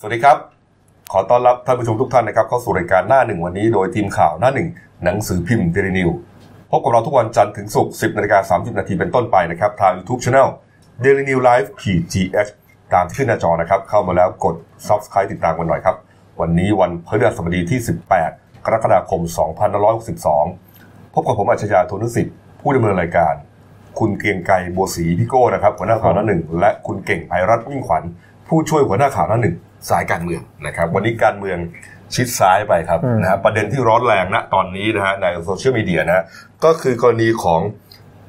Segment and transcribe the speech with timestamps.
[0.00, 0.38] สวัสดีครับ
[1.12, 4.68] ขอต้อนรับท่านผู้ชมทุกท่านนะครับเข้าสู่รายการหน้าหนึ่งวันนี้โดยทีมข่าวหน้าหนึ่ง
[5.04, 6.10] หนังสือพิมพ์เดลินิว
[6.70, 10.48] พบกับเราทุกวันจันทร์ถึงศุกร์10นาฬิกา30นาทีเป็นต้นไปนะครับ ทาง YouTube Channel
[11.04, 12.50] Daily New Life ขีด GH
[12.92, 14.54] ตามที่ขึ้นหน้าจอนะครับ เข้ามาแล้วกด
[14.88, 15.96] Subscribe ติดตามกันหน่อยครับ
[16.40, 17.78] วันนี้วันพฤหัสบดีที่
[18.22, 19.20] 18 กรกฎาคม
[19.98, 23.34] 2562 พบกับผมอัจฉริยะโทนุสิทธิ์ผู้ดำเนินรายการ
[23.98, 28.04] คุณเกรียงไกรบัวศรีพี่โก้นะครับหัวหน้าข่าวหน้าหนึ่งและคุณเก่งไพรัตน์ยิ่งขวัญ
[28.48, 29.56] ผู้ช่วยหัวหน้าข่าวหน้าหนึ่ง
[29.90, 31.58] สายการเมืองนะครับ วันนี้การเมือง
[32.14, 36.24] ชิดซ้ายไปครับอืมนะฮะประเด็นที่ร้อนแรงณตอนนี้นะฮะในโซเชียลมีเดียนะฮะ
[36.64, 37.60] ก็คือกรณีของ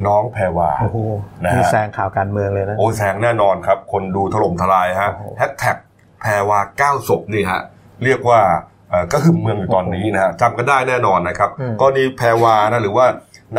[0.07, 0.97] น้องแพรวาโอ้โห
[1.43, 5.77] นะฮะนี่แซงข่าวการเมืองเลยนะ โอ้แสงแน่นอนครับ คนดูถล่มทลายฮะโอ้โหแฮชแท็ก
[6.21, 7.61] แพรวาเก้าศพนี่ฮะ
[8.03, 8.41] เรียกว่า
[8.89, 11.49] เอ่อก็คือเมืองอยู่ตอนนี้นะฮะจำกันได้แน่นอนนะครับ
[11.81, 13.05] กรณีแพรวานะหรือว่า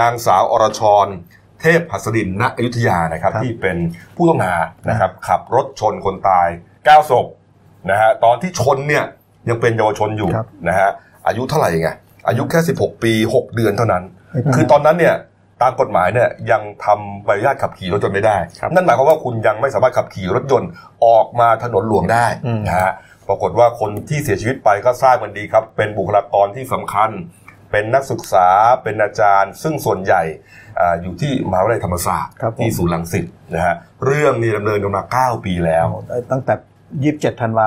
[0.01, 1.07] นางสาวอรชร
[1.61, 3.77] เทพหัสดินณอยุธยานะครับที่เป็น
[4.17, 4.55] ผู้ต้องหา
[4.91, 6.49] นะครับขับรถชนคนตาย
[6.87, 7.27] เก้าศพ
[7.91, 9.05] นะฮะตอนที่ชนเนี่ย
[9.49, 10.91] ยังเป็นเยาวชนอยู่ครับนะฮะ
[11.27, 11.91] อายุเท่าไหร่ไง
[12.29, 14.03] อายุแค่ 16 ปี 6 เดือนเท่านั้น
[14.35, 15.15] อืมคือตอนนั้นเนี่ย
[15.63, 20.71] ตามกฎหมายเนี่ยยังทำใบอนุญาตขับขี่รถยนต์ไม่ได้ครับนั่นหมายความว่าคุณยังไม่สามารถขับขี่รถยนต์
[21.07, 22.93] ออกมาถนนหลวงได้อืมนะฮะ
[23.29, 27.11] ปรากฏว่าคนที่เสียชีวิตไปก็ทราบกันดีครับ เป็นบุคลากรที่สำคัญ
[27.71, 28.49] เป็นนักศึกษา
[28.83, 30.23] เป็นอาจารย์ ซึ่งส่วนใหญ่
[30.81, 33.75] อ่าอยู่ที่มหาวิทยาลัยธรรมศาสตร์ครับผมที่ศูนย์ลังสิตนะฮะ
[34.05, 35.87] เรื่องนี้ดำเนินมา 9 ปีแล้ว
[36.33, 36.55] ตั้งแต่
[37.15, 37.67] 27ธันวา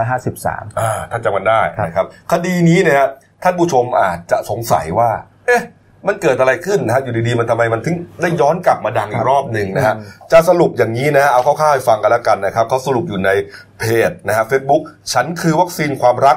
[0.00, 3.08] 2553อ่าท่านจำกันได้ครับนะครับคดีนี้เนี่ยฮะ
[3.42, 5.10] ท่านผู้ชมอาจจะสงสัยว่า
[5.46, 5.62] เอ๊ะ
[6.08, 13.30] มันเกิดอะไรขึ้นนะฮะอยู่ดีๆมันทำไมมันถึงได้ย้อนกลับมาดังอีกรอบหนึ่งนะฮะอืมจะสรุปอย่างนี้นะฮะเอาคร่าวๆให้ฟังกันแล้วกันนะครับเขาสรุปอยู่ใน
[13.78, 16.36] เพจนะฮะเฟซบุ๊กฉันคือวัคซีนความรัก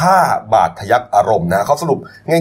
[0.00, 0.18] ฆ่า
[0.52, 1.98] บาดทะยักอารมณ์นะฮะเขาสรุป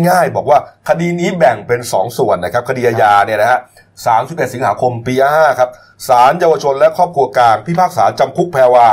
[0.09, 0.59] ง่ายๆ บอกว่า
[0.89, 3.59] คดีนี้แบ่งเป็น 2 ส่วนนะครับคดีอาญาเนี่ยนะฮะ
[4.05, 5.69] 31 สิงหาคมปี 5 ครับ
[6.07, 8.87] ศาลเยาวชนและครอบครัวกลางพิพากษาจำคุกแพรวา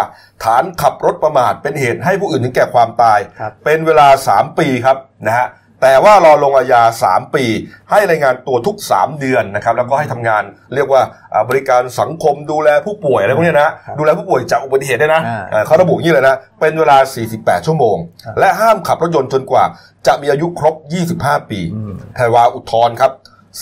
[0.45, 5.47] ฐานขับรถประมาทเป็นเหตุให้ผู้อื่นถึงแก่ความตายครับเป็นเวลา 3 ปีครับนะฮะ
[5.83, 7.45] แต่ว่ารอลงอาญา 3 ปี
[7.91, 10.43] ให้รายงานตัวทุก 3 เดือนนะครับแล้วก็ให้ทำงาน
[10.75, 16.99] เรียกว่าอ่าบริการสังคมดูแลผู้ป่วยอะไรพวกเนี้ยนะฮะครับดูแลผู้ป่วยจากอุบัติเหตุได้วยนะอ่าเอ่อเขาระบุอย่างนี้เลยนะ เป็นเวลา
[17.33, 19.65] 48 ชั่วโมงครับและห้ามขับรถยนต์จนกว่า
[20.07, 20.75] จะมีอายุครบ
[21.13, 23.13] 25 ปีอืมแพรวาอุทธรณ์ครับ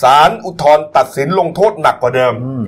[0.01, 2.63] ศาลอุทธรณ์ตัดสินลงโทษหนักกว่าเดิมอืม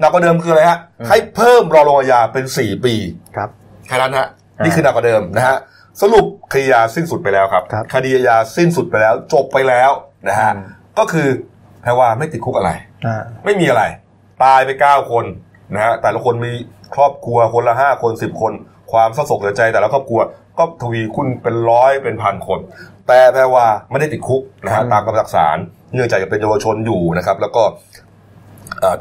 [0.00, 2.94] หนักกว่าเดิมคืออะไรฮะอืมให้เพิ่มรอลงอาญาเป็น 4 ปี
[3.36, 3.48] ครับ
[3.88, 4.26] แค่นั้นฮะ
[4.58, 5.56] อ่านี่นี่คือหนักกว่าเดิมนะฮะ
[6.02, 9.90] สรุปคดีอาญาสิ้นสุดไปแล้วครับ ครับ คดีอาญาสิ้นสุดไปแล้ว จบไปแล้ว
[10.28, 10.66] นะฮะ อืม
[10.98, 11.28] ก็คือ
[11.82, 12.70] แพรว่าไม่ติดคุกอะไร
[13.06, 13.82] อ่า ไม่มีอะไร
[14.44, 15.24] ตายไปเก้าคน
[15.74, 16.52] นะฮะแต่ละคนมี
[16.94, 18.52] ครอบครัวคนละห้าคนสิบคน
[18.92, 20.20] ความเศร้าโศกเสียใจแต่ละครอบครัว
[20.58, 22.60] ก็ทวีคุณเป็นร้อยเป็นพันคน
[23.06, 25.58] แต่แพรว่าไม่ได้ติดคุกนะฮะอืมตามคำสั่งศาล
[25.94, 28.05] เนื่องจากยังเป็นเยาวชนอยู่นะครับ แล้วก็เอ่อ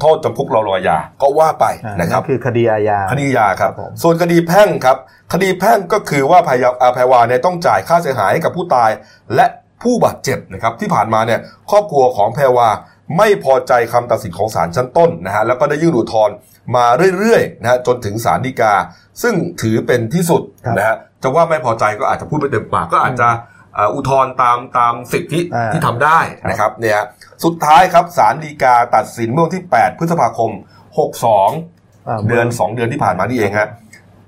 [0.01, 4.97] โทษจำคุกรอลงอาญาก็ว่าไปอ่านะครับนั่นคือคดีอาญาคดียาครับครับผมส่วนคดีแพ่งครับ
[5.33, 8.89] คดีแพ่งก็คือว่าพยาอาแพรวาเนี่ยต้องจ่ายค่าเสียหายให้กับผู้ตาย
[9.35, 9.45] และ
[9.83, 11.39] ผู้บาดเจ็บนะครับที่ผ่านมาเนี่ย
[11.71, 12.69] ครอบครัวของแพรวา
[13.17, 16.35] ไม่พอใจคำตัดสินของศาลชั้นต้นนะฮะแล้วก็ได้ยื่นอุทธรณ์
[16.75, 16.85] มา
[17.19, 18.73] เรื่อยๆนะฮะจนถึงศาลฎีกา
[19.21, 26.19] ซึ่งถือเป็นที่สุดครับนะฮะจะว่าไม่พอใจก็อาจจะพูดไม่เต็มปากก็อาจจะเอ่ออุทธรณ์ตามตามสิทธิอ่าที่ทำได้
[26.49, 27.05] นะครับเนี่ยฮะ
[27.43, 30.51] สุดท้ายครับศาลฎีกาตัดสินเมื่อวันที่ 8 พฤษภาคม
[30.97, 33.69] 62าเดือน 2 เดือนที่ผ่านมานี่เองฮะ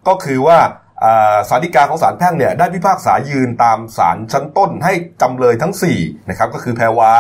[0.08, 0.60] ก็คือว่า
[1.04, 7.14] อ่าศาลฎีกาของศาลแพ่งเนี่ยได้พิพากษายืนตามศาลชั้นต้นให้จำเลยทั้ง4นะครับก็คือแพรวา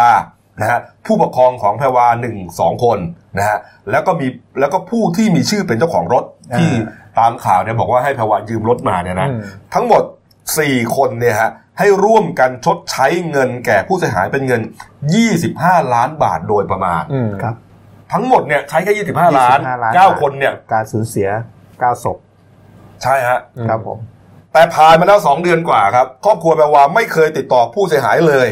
[0.61, 2.99] นะฮะผู้ปกครองของแพรวา1 2คน
[3.37, 3.57] นะฮะ
[3.91, 4.27] แล้วก็มี
[4.59, 6.23] แล้วก็ผู้ที่มีชื่อเป็นเจ้าของรถ
[6.53, 6.71] อ่าที่
[7.19, 9.39] ตามข่าวเนี่ยบอกว่าให้แพรวายืมรถมาเนี่ยนะอืม
[9.73, 10.03] ทั้งหมด
[10.49, 14.61] 4 คนเนี่ยฮะ ให้ร่วมกันชดใช้เงินแก่ผู้เสียหายเป็นเงิน
[15.27, 17.55] 25 ล้านบาทโดยประมาณอืมครับ
[18.13, 21.29] ทั้งหมดเนี่ยใช้แค่25ล้าน25 ล้าน 9 คนเนี่ย การสูญเสีย
[21.65, 22.17] 9 ศพ
[23.03, 23.39] ใช่ฮะ
[23.69, 23.97] ครับผม
[24.53, 28.47] แต่ผ่านมาแล้ว 2 เดือนกว่าครับครอบครัวแปลว่าไม่เคยติดต่อผู้เสียหายเลย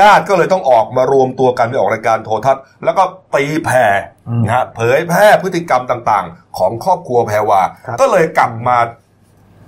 [0.00, 3.02] ญาติก็เลยต้องออกมารวมตัวกันไปออกรายการโทรทัศน์ แล้วก็
[3.34, 3.86] ตีแผ่
[4.28, 8.78] อืมนะฮะเผยแพร่พฤติกรรมต่าง ๆ ของครอบครัวแพรวาครับก็เลยกลับมา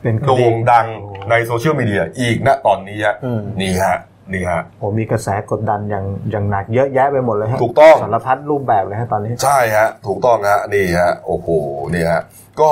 [0.02, 0.86] เป็นคดีโด่งดัง
[1.28, 3.96] ในโซเชียลมีเดียอีกนะตอนนี้ฮะอืมนี่ฮะ
[4.32, 11.48] นี่ฮะโอ้มีกระแสกดดันอย่างอย่างหนักเยอะแยะไปหมดเลยฮะถูกต้องสารพัดรูปแบบเลยฮะตอนนี้ ใช่ฮะ ถูกต้องฮะนี่ฮะโอ้โห
[11.94, 12.20] นี่ฮะ
[12.60, 12.70] ก็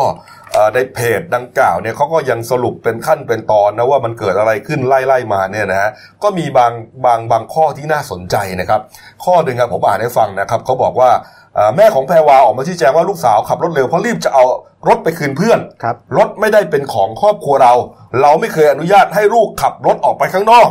[0.53, 5.91] เอ่อในเพจดังกล่าวเนี่ยเขาก็ยังสรุปเป็นขั้นเป็นตอนนะว่ามันเกิดอะไรขึ้นไล่ไล่มาเนี่ยนะฮะ
[6.23, 6.73] ก็มีบาง
[7.05, 8.81] บางบางข้อที่น่าสนใจนะครับ
[9.25, 11.11] ข้อหนึ่งครับผมอ่านให้ฟังนะครับเขาบอกว่า
[11.48, 14.45] เอ่อ แม่ของแพรวาออกมาชี้แจงว่าลูกสาวขับรถเร็วเพราะรีบจะเอา
[14.89, 17.75] รถไปคืนเพื่อนครับรถไม่ได้เป็นของครอบครัวเรา
[18.21, 20.69] เราไม่เคยอนุญาตให้ลูกขับรถออกไปข้างนอก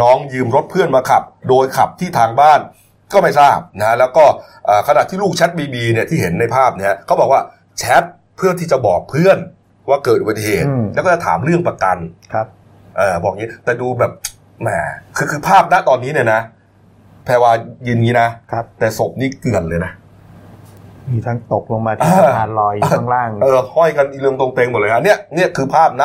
[0.00, 2.60] น้องยืมรถเพื่อนมาขับ โดยขับที่ทางบ้าน
[3.12, 4.24] ก็ไม่ทราบนะแล้วก็
[4.66, 7.40] เอ่อขณะที่ลูกแชทบีบีเนี่ยที่เห็นในภาพเนี่ยเขาบอกว่า
[7.78, 8.02] แชท
[8.36, 9.38] เพื่อที่จะบอกเพื่อน
[9.88, 11.96] ว่าเกิดอุบัติเหตุอืมแล้วก็จะถามเรื่องประกัน
[12.32, 12.46] ครับ
[12.96, 14.12] เออบอกงี้แต่ดูแบบ
[14.62, 14.68] แหม
[15.16, 16.40] คือคือภาพณตอนนี้เนี่ยนะ
[17.24, 17.52] แพรวา
[17.86, 19.92] ยืนงี้นะครับแต่ศพนี่เกลื่อนเลยนะ
[21.10, 26.02] มีทั้งตกลงมาที่อ่าสะพานลอยอยู่ข้างล่าง เออห้อยกันอีเรืองตรงเตงหมดเลยฮะเนี่ยเนี่ยคือภาพณ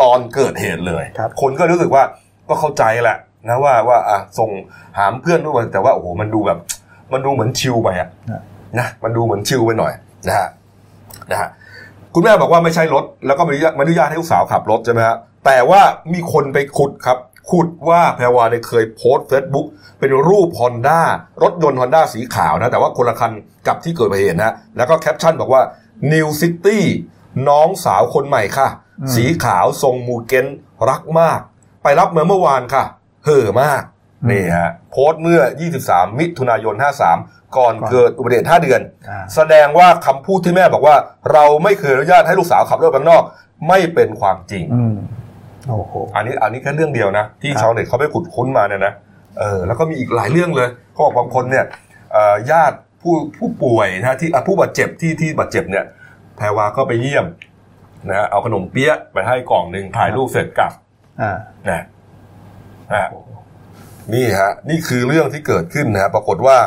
[0.00, 2.02] ตอนเกิดเหตุเลยครับคนก็รู้สึกว่า
[2.48, 3.16] ก็เข้าใจแหละ
[3.48, 4.50] นะว่าว่าอะส่ง
[4.98, 6.58] หามเพื่อนด้วยแต่ว่าโอ้โหมันดูแบบ
[7.12, 8.08] มันดูเหมือนชิลไปอะ
[8.78, 9.92] นะมันดูเหมือนชิลไปหน่อย
[10.28, 10.48] นะฮะ
[11.30, 11.48] นะฮะ
[12.14, 15.16] คุณแม่บอกว่าไม่ใช่รถ แล้วก็ไม่อนุญาตไม่อนุญาตให้ลูกสาวขับรถใช่ไหมฮะ
[15.46, 15.80] แต่ว่า
[16.12, 17.18] มีคนไปขุดครับ
[17.50, 19.66] ขุดว่าแพรวาเนี่ยเคยโพสต์เฟซบุ๊ก
[19.98, 21.00] เป็นรูปฮอนด้า
[21.42, 23.32] รถยนต์ฮอนด้าสีขาวนะ แต่ว่าคนละคัน
[23.66, 25.62] กับที่เกิดเหตุนะ แล้วก็แคปชั่นบอกว่า
[26.12, 26.78] New City
[27.48, 28.68] น้องสาวคนใหม่ค่ะ
[29.00, 30.46] อืมสีขาวทรงมูเกน
[30.88, 31.40] รักมาก
[31.82, 32.84] ไปรับเมื่อเมื่อวานค่ะ
[33.24, 33.82] เห่อมาก
[34.30, 35.40] นี่ฮะ โพสต์เมื่อ
[35.80, 36.74] 23 มิถุนายน
[37.16, 40.96] 53 ก่อนเกิดอุบัติเหตุ 5 เดือนอ่าแสดงว่าคำพูดที่แม่บอกว่า
[41.32, 43.22] เราไม่เคยอนุญาตให้ลูกสาวขับรถไปข้างนอก
[43.68, 44.96] ไม่เป็นความจริงอืม
[45.68, 48.92] โอ้โหอันนี้อันนี้แค่เรื่องเดียวนะ ที่ครับชาวเน็ตเขาไปขุดค้นมาเนี่ยนะ
[49.38, 51.64] เออแล้วก็มีอีกหลายเรื่องเลยเขาบอกบางคนเนี่ย
[52.12, 55.84] เอ่อญาติผู้ผู้ป่วยนะที่อะผู้บาดเจ็บที่ที่บาดเจ็บเนี่ย
[56.36, 57.26] แพรวาก็ไปเยี่ยม
[58.08, 60.72] นะฮะเอาขนมเปี๊ยะไปให้กล่องหนึ่งถ่ายรูปเสร็จกลับ
[61.22, 61.36] อ่า
[61.68, 61.82] นะ
[62.92, 63.08] นะ
[64.14, 66.58] นี่ฮะนี่คือเรื่องที่เกิดขึ้นนะฮะปรากฏว่า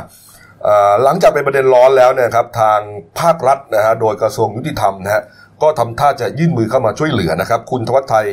[0.64, 2.80] เอ่อหลังจากเป็นประเด็นร้อนแล้วเนี่ยครับ ทาง
[3.20, 5.24] ภาครัฐนะฮะโดยกระทรวงยุติธรรมนะฮะ
[5.62, 8.30] ก็ทำท่าจะยื่นมือเข้ามาช่วยเหลือนะครับ คุณทวัชชัยอ่า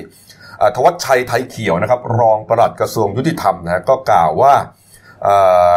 [0.76, 4.52] ทวัชชัยไทยเขียวนะครับ รองปลัดกระทรวงยุติธรรมนะฮะก็กล่าวว่า
[5.22, 5.34] เอ่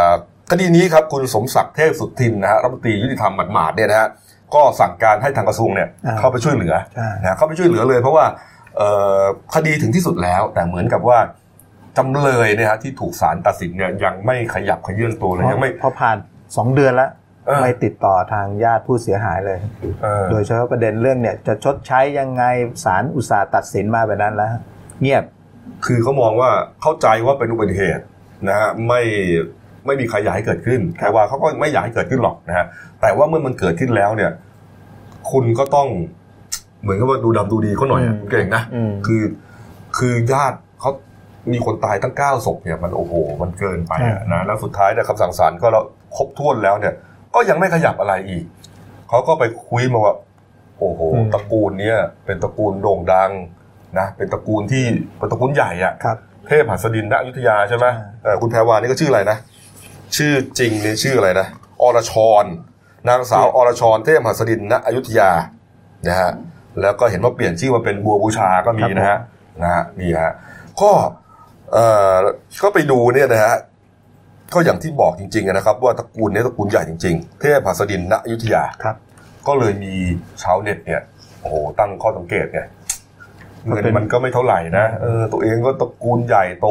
[0.07, 0.09] อ
[0.51, 4.09] คดีนี้ครับคุณสมศักดิ์เทพสุทินนะฮะรัฐมนตรียุติธรรมหมาดๆเนี่ยนะฮะ
[4.53, 8.25] ก็สั่งการให้ทางกระทรวงเนี่ยอ่าเข้าไปช่วยเหลือใช่นะเข้าไปช่วยเหลือเลย เพราะว่า
[8.77, 8.89] เอ่
[9.19, 9.21] อ
[9.55, 11.19] คดีถึงที่สุดแล้ว แต่เหมือนกับว่า
[11.97, 16.17] จำเลยเนี่ยฮะที่ถูกศาลตัดสินเนี่ยยังไม่ขยับขยื่นตัวเลยยังไม่พอผ่าน
[16.57, 17.20] สองเดือนแล้วเออ
[17.61, 19.59] ไม่ติดต่อทางญาติผู้เสียหายเลย
[20.03, 22.43] เออโดยเฉพาะประเด็นเรื่องเนี่ยจะชดใช้ยังไง
[22.83, 24.49] ศาลอุตสาห์ตัดสินมาแบบนั้นแล้ว
[25.01, 25.23] เงียบ
[25.85, 26.49] คือเขามองว่า
[26.81, 28.03] เข้าใจว่าเป็นอุบัติเหตุ
[28.47, 29.01] นะฮะไม่
[29.85, 32.65] ไม่มีใครอยากให้เกิดขึ้นแต่ว่าเขาก็ไม่อยากให้เกิดขึ้นหรอกนะฮะ
[33.01, 34.31] แต่ว่าเมื่อมันเกิดขึ้นแล้วเนี่ย
[35.31, 35.87] คุณก็ต้อง
[36.81, 39.23] เหมือนกับว่าดูดำดูดีเขาหน่อยอะอืมเก่งนะอืมคือ
[39.97, 40.91] คือญาติเขา
[41.51, 45.83] มีคนตายตั้งเก้าศพเนี่ยมันโอ้โห มันเกินไปอะนะแล้วสุดท้ายเนี่ยคำสั่งศาลก็แล้ว
[46.15, 46.93] ครบถ้วนแล้วเนี่ย
[47.35, 48.43] ก็ยังไม่ขยับอะไรอีก
[49.09, 50.15] เขาก็ไปคุยมาว่า
[50.79, 51.01] โอ้โห
[51.33, 53.31] ตระกูลเนี้ยเป็นตระกูลโด่งดัง
[53.99, 54.85] นะเป็นตระกูลที่
[55.17, 56.17] เป็นตระกูลใหญ่อะครับ
[56.47, 59.37] เทพหัสดินณอยุธยาใช่ไหมอ่าเออคุณแพรวานี่ก็ชื่ออะไรนะ
[60.17, 61.47] ชื่อจริงเนี่ยชื่ออะไรนะ
[61.81, 62.13] อรช
[62.43, 62.45] ร
[63.09, 65.31] นางสาวอรชรเทพหัสดินณอยุธยา
[66.07, 66.31] นะฮะ
[66.81, 69.17] แล้วก็เห็นว่าเปลี่ยนชื่อมาเป็นบัวบูชาก็มีนะฮะ
[69.61, 70.33] นะฮะนี่ฮะ
[70.81, 70.91] ก็
[71.73, 72.15] เอ่อ
[72.63, 73.55] ก็ไปดูเนี่ยนะฮะ
[74.53, 78.95] ก็อย่างที่บอกจริงๆนะครับ ว่าตระกูลเนี้ตระกูลใหญ่จริงๆ เทพหัสดินณอยุธยาครับ
[79.47, 79.93] ก็เลยมี
[80.43, 81.01] ชาวเน็ตเนี่ย
[81.41, 82.61] โอ้โหตั้งข้อสังเกตไง
[83.67, 86.67] มันเงินเป็นมันก็ไม่เท่าไหร่นะเออตัวเองก็ตระกูลใหญ่โต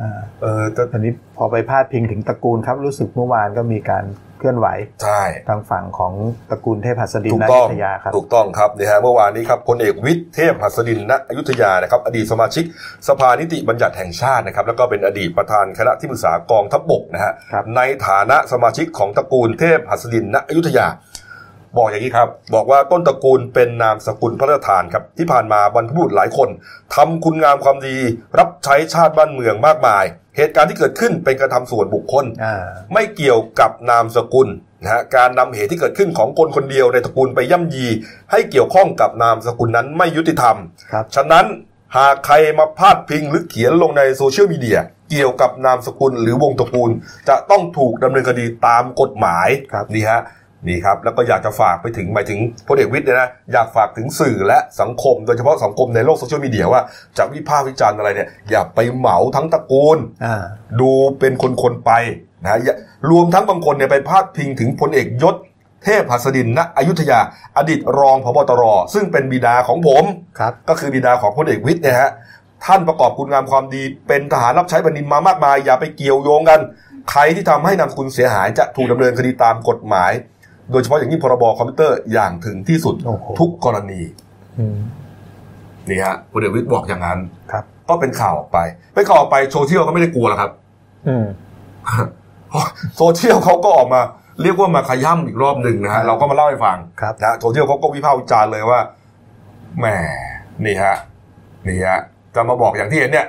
[0.00, 4.04] อ่าเออแต่ทีนี้พอไปพาดพิงถึงตระกูลครับ รู้สึกเมื่อวานก็มีการ
[4.40, 4.66] เคลื่อนไหว
[5.02, 6.12] ใช่ทางฝั่งของ
[6.50, 12.64] ตระกูลเทพหัสดินถูกนาต้องยุทยาครับถูกต้องครับนี่ฮะเมื่อวานนี้ครับพลเอกวิทย์เทพหัสดินณอยุธยานะครับอดีตสมาชิก
[13.08, 20.86] สภานิติบัญญัติแห่งชาตินะครับแล้วก็เป็นอดีตประธานคณะที่ปรึกษากองทัพบกนะฮะครับในฐานะสมาชิกของตระกูลเทพหัสดินณอยุธยา
[21.76, 26.48] บอกอย่างนี้ครับ บอกว่าต้นตระกูลเป็นนามสกุลพระราชทานครับ ที่ผ่านมาบรรพบุรุษหลายคน
[26.94, 27.96] ทำคุณงามความดี
[28.38, 30.04] รับใช้ชาติบ้านเมืองมากมาย
[30.36, 32.54] เหตุการณ์ที่เกิดขึ้นเป็นกระทำส่วนบุคคลอ่า
[32.92, 34.48] ไม่เกี่ยวกับนามสกุล
[34.82, 37.86] นะฮะการนำเหตุที่เกิดขึ้นของคนคนเดียวในตระกูลไปย่ำยี
[38.30, 40.56] ให้เกี่ยวข้องกับนามสกุลนั้นไม่ยุติธรรม
[40.92, 41.46] ครับฉะนั้น
[41.96, 44.78] หากใครมาพาดพิงหรือเขียนลงในโซเชียลมีเดีย
[45.10, 46.90] เกี่ยวกับนามสกุลหรือวงตระกูล
[47.28, 50.20] จะต้องถูกดำเนินคดีตามกฎหมายครับนี่ฮะ
[50.68, 52.38] นี่ครับแล้วก็อยากจะฝากไปถึงหมายถึง
[52.68, 56.80] พลเอกวิทย์เนยนะอยากฝากถึงสื่อและสังคม โดยเฉพาะสังคมในโลกโซเชียลมีเดียว่า
[57.18, 60.42] จะวิพากษ์วิจารณ์อะไรเนี่ยอย่าไปเหมาทั้งตระกูลอ่า
[60.80, 61.92] ดูเป็นคนๆไป
[62.44, 62.74] นะอย่า
[63.10, 65.34] รวมทั้งบางคนเนี่ยไปพาดพิงถึงพลเอกยศ
[65.84, 67.20] เทพหัสดินณอยุธยา
[67.56, 68.62] อดีตรองพบตร
[68.94, 70.04] ซึ่งเป็นบิดาของผม
[70.38, 72.10] ครับก็คือบิดาของพลเอกวิทย์เนี่ยฮะ
[72.64, 76.60] ท่านประกอบคุณงามความดีเป็นทหารรับใช้แผ่นดินมามากมาย อย่าไปเกี่ยวโยงกัน
[77.10, 80.12] ใครที่ทำให้นามสกุลเสียหายจะถูกดำเนินคดีตามกฎหมาย
[80.72, 84.00] โดยเฉพาะอย่างยิ่งพรบคอมพิวเตอร์อย่างถึงที่สุดโอ้โหทุกกรณี
[84.58, 84.78] อืม
[85.88, 87.18] นี่ฮะพลเอกวิทย์บอกอย่างนั้น
[87.52, 88.58] ครับ ก็เป็นข่าวออกไป
[88.94, 90.50] เป็นข่าวออกไปโซเชียลก็ไม่ได้กลัวหรอกครับ
[91.08, 91.26] อืม
[92.48, 92.64] เพราะ
[92.96, 94.00] โซเชียลเขาก็ออกมา
[94.42, 98.80] เรียกว่ามาขย้ำอีกรอบหนึ่งนะฮะเราก็มาเล่าให้ฟังครับนะโซเชียลเขาก็วิพากษ์วิจารณ์เลยว่า
[99.78, 99.86] แหม
[100.64, 100.96] นี่ฮะ
[101.68, 102.00] นี่ฮะ
[102.34, 103.26] จะมาบอกอย่างที่เห็นเนี่ย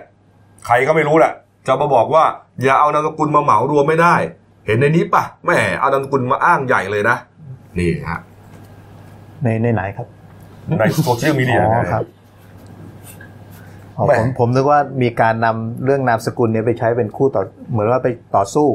[0.66, 1.34] ใครก็ไม่รู้แหละ
[1.68, 2.24] จะมาบอกว่า
[2.64, 4.16] อย่าเอานามสกุลมาเหมารวมไม่ได้
[4.66, 7.18] เห็นในนี้ปะแหมเอานามสกุลมาอ้างใหญ่เลยนะ
[7.80, 8.20] นี่ฮะ
[9.44, 10.08] ในในไหนครับ
[10.80, 12.04] ในโซเชียลมีเดียอ๋อนะครับ
[13.98, 18.68] อ๋อแหม่ผมผมนึกว่ามีการนำเรื่องนามสกุลเนี้ไปใช้เป็นคู่ต่อเหมือนว่าไปต่อสู้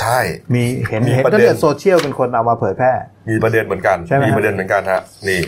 [0.00, 0.18] ใช่
[0.54, 2.92] มีเห็นมีเห็นประก็เด็นเรื่องโซเชียลเป็นคนเอามาเผยแพร่
[3.30, 5.40] มีประเด็นเหมือนกันใช่ไหมมีประเด็นเหมือนกันฮะนี่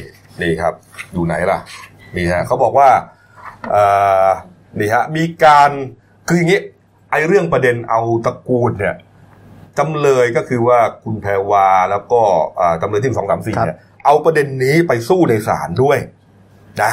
[0.43, 0.75] นี่ครับ
[1.13, 1.59] อยู่ไหนล่ะ
[2.17, 2.89] นี่ฮะเขาบอกว่า
[3.71, 3.85] เอ่
[4.27, 4.29] อ
[4.79, 5.71] นี่ฮะมีการ
[6.29, 6.61] คืออย่างนี้
[7.11, 8.97] ไอ้เรื่องประเด็นเอาตระกูลเนี่ย
[9.79, 12.21] จำเลยก็คือว่าคุณแพรวาแล้วก็
[12.61, 15.99] อ่าจำเลยที่สองสามสี่เนี่ยเอาประเด็นนี้ไปสู้ในศาลด้วย
[16.83, 16.93] นะ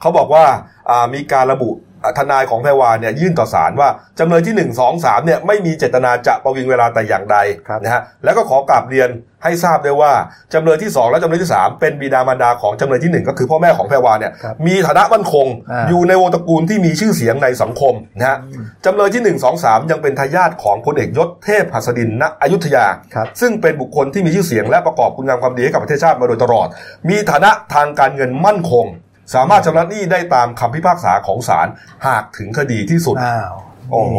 [0.00, 0.44] เขาบอกว่า
[0.90, 7.36] อ่ามีการระบุอ่า ทนายของแพรวาเนี่ยยื่นต่อศาลว่าจำเลยที่หนึ่งสองสามเนี่ยไม่มีเจตนาจะประวิงเวลาแต่อย่างใด
[7.68, 9.10] ครับนะฮะแล้วก็ขอกราบเรียน
[9.44, 10.12] ให้ทราบด้วยว่า
[10.54, 18.38] จำเลยที่สองและจำเลยที่สามเป็นบิดามารดาของจำเลยที่หนึ่งก็คือพ่อแม่ของแพรวาเนี่ยครับมีฐานะมั่นคงอ่าอยู่ในวงตระกูลที่มีชื่อเสียงในสังคมนะฮะ
[18.84, 26.68] จำเลยที่หนึ่งสองสามยังเป็นทายาทของพลเอกยศเทพหัสดินณอยุธยาครับซึ่งเป็นบุคคลที่มีชื่อเสียงและประกอบคุณงามความดีให้กับประเทศชาติมาโดยตลอด
[27.08, 28.86] มีฐานะทางการเงินมั่นคง
[29.34, 31.66] สามารถชำระหนี้ได้ตามคำพิพากษาของศาล
[32.06, 33.54] หากถึงคดีที่สุด อ้าว
[33.90, 34.16] โอ้โห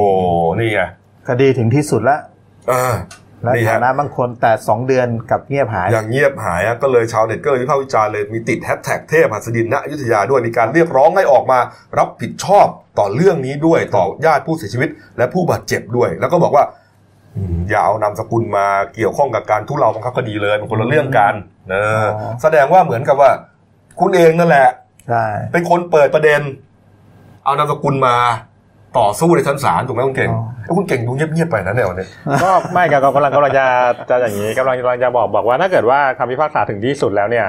[0.60, 0.81] นี่ไง
[1.29, 2.19] คดีถึงที่สุดแล้ว
[2.72, 2.95] อ่า
[3.43, 11.60] และนี่ฐาฮะนะบางคนแต่สองเดือนกับเงียบหาย อย่างเงียบหายอะก็เลยชาวเน็ตก็เลยวิพากษ์วิจารณ์เลยมีติดแฮชแท็กเทพหัสดินณอยุธยาด้วยมีการเรียกร้องให้ออกมา
[11.98, 12.67] รับผิดชอบ
[13.00, 16.63] ต่อเรื่องนี้ด้วยต่อญาติผู้เสียชีวิต และผู้บาดเจ็บด้วย แล้วก็บอกว่า
[17.38, 21.33] อืมอย่าเอานามสกุลมาเกี่ยวข้องกับการทุเลาบังคับคดีเลยมันคนละเรื่องกัน
[21.72, 23.31] เออออ แสดงว่าเหมือนกับว่า
[24.00, 24.69] คุณเองนั่นแหละ
[25.07, 26.41] ใช่เป็นคนเปิดประเด็น
[27.43, 28.15] เอานามสกุลมา
[28.98, 30.29] ต่อสู้ในชั้นศาลถูกไหมคุณเก่ง
[30.63, 32.07] เอ้ยคุณเก่งดูเงียบๆไปนะเนี่ยวันนี้
[32.43, 33.65] ก็ไม่กับกำลังกำลังจะ
[34.10, 37.48] จะอย่างนี้กำลังกำลังจะบอกบอกว่าถ้าเกิดว่าคำพิพากษาถึงที่สุดแล้วเนี่ย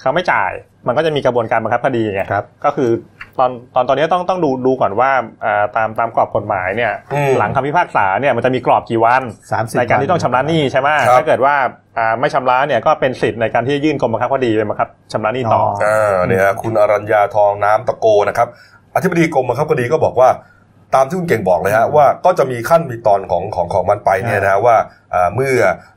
[0.00, 0.50] เขาไม่จ่าย
[0.86, 2.90] มันก็จะมีกระบวนการบังคับคดีไงครับ ก็คือ
[3.38, 5.10] ตอนตอนตอนนี้ต้องต้องดูดูก่อนว่า
[5.44, 9.22] อ่าตามตามกรอบกฎหมายเนี่ยอืมหลังคำพิพากษาเนี่ยมันจะมีกรอบกี่วัน
[9.52, 11.54] สามสิบในการที่ต้องชำระหนี้ใช่ไหมครับถ้าเกิดว่า
[11.98, 18.48] อ่าไม่ชำระเนี่ยก็เป็นสิทธิ์ในการที่จะยื่นกรมบังคับคดีไปบังคับชำระหนี้ต่อออ่าเนี่ยฮะคุณอรัญญาทองน้ำตะโกนะครับ
[18.94, 20.30] อธิบดีกรมบังคับคดีก็บอกว่า
[20.94, 24.76] ตามที่คุณเก่งบอกเลยฮะว่าก็จะมีขั้นมีตอนของของของมันไปเนี่ยนะฮะว่า
[25.14, 25.52] อ่าเมื่อ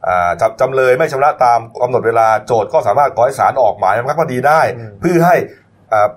[0.07, 5.62] อ่าจำจำเลยไม่ชำระตามกำหนดเวลาโจทย์ก็สามารถขอให้ศาลออกหมายบังคับคดีได้อืมเพื่อให้อ่า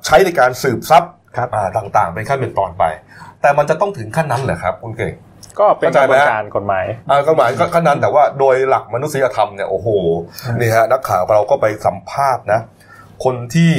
[0.07, 2.85] ใช้ในการสืบทรัพย์ครับอ่าต่างๆ เป็นขั้นเป็นตอนไป
[3.43, 5.13] แต่มันจะต้องถึงขั้นนั้นเหรอครับคุณเก่ง
[5.59, 9.89] ก็เป็นกระบวนการกฎหมายอ่าก็หมายก็ขั้นนั้นแต่ว่าโดยหลักมนุษยธรรมเนี่ยโอ้โห
[10.61, 12.61] นี่ฮะนักข่าวเราก็ไปสัมภาษณ์นะ
[13.25, 13.73] คนที่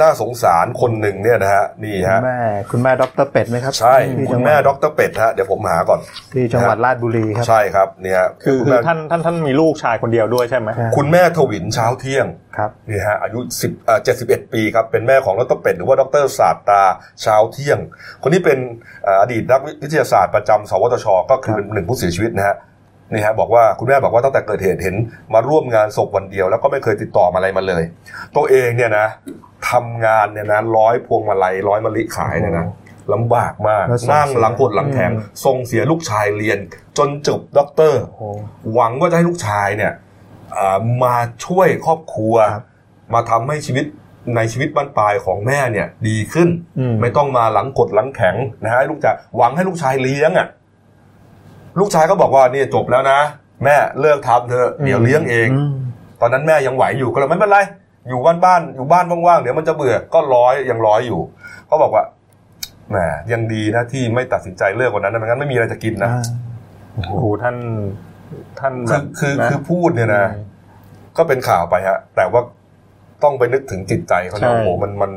[0.00, 6.00] น่าสงสารคนหนึ่งเนี่ยนะฮะนี่คุณฮะแม่คุณแม่ดรเป็ดไหมครับ ใช่ที่คุจัณงหแม่วัดดรเป็ดฮะเดี๋ยวผมหาก่อน
[6.32, 16.82] ที่จังหวัดราชบุรีครับใช่ครับเนี่ยคือคุณคือแม่ท่านท่านท่านมีลูกชายคนเดียวด้วยใช่ไหมใช่คุณแม่ทวินเช้าเที่ยงครับนี่ฮะอายุ10เอ่อ71ปีครับเป็นแม่ของดรเป็ดหรือว่าดรศาสตรา
[17.22, 17.78] เช้าเที่ยง
[18.22, 18.58] คนนี้เป็น
[19.04, 22.56] เอ่ออดีตนักวิทยาศาสตร์ประจำสวทช ก็คือเป็นหนึ่งผู้เสียชีวิตนะฮะ
[23.12, 24.96] นี่ฮะบอกว่าคุณแม่บอกว่าตั้งแต่เกิดเหตุเห็น
[25.34, 27.82] มาร่วมงานศพวันเดียว แล้วก็ไม่เคยติดต่อมาอะไรมาเลย
[28.36, 29.06] ตัวเองเนี่ยนะ
[29.70, 32.66] ทำงานเนี่ยนะร้อยพวงมาลัยร้อยมะลิขายเนี่ยนะ
[33.12, 35.12] ลำบากมากแล้วส่งนั่งเสียหลังปวดหลังแข็ง
[35.44, 36.58] ส่งเสียลูกชายเรียน
[36.98, 38.22] จนจบด็อกเตอร์โอ้โห
[38.74, 39.92] หวังว่าจะให้ลูกชายเนี่ย
[40.52, 42.62] เอ่อมาช่วยครอบครัวครับ
[43.14, 43.84] มาทำให้ชีวิต
[44.36, 50.48] ในชีวิตบ้านปลายของแม่เนี่ยดีขึ้นอืมไม่ต้องมาหลังกดหลังแข็งนะฮะให้ลูกชายหวังให้ลูกชายเลี้ยงอะ
[51.80, 53.20] ลูกชายก็บอกว่าเนี่ยจบแล้วนะ
[53.64, 55.74] แม่เลิกทำเถอะเดี๋ยวเลี้ยงเองอืม
[56.20, 57.58] ตอนนั้นแม่ยังไหวอยู่ก็เลยไม่เป็นไร
[58.08, 61.20] อยู่บ้านบ้านๆอยู่บ้านว่างๆเดี๋ยวมันจะเบื่อก็ร้อยยังร้อยอยู่
[61.66, 62.04] เขาบอกว่า
[62.90, 62.96] แหม
[63.32, 66.24] ยังดีนะที่ไม่ตัดสินใจเลิกวันนั้นนะไม่งั้นไม่มีอะไรจะกินนะอ่า
[66.94, 67.56] โอ้โหท่าน
[68.60, 70.24] ท่านคือคือนะคือพูดเนี่ยนะ
[71.16, 72.42] ก็เป็นข่าวไปฮะ แต่ว่า
[73.22, 75.12] ต้องไปนึกถึงจิตใจเขาเนี่ยใช่โอ้โหมันมัน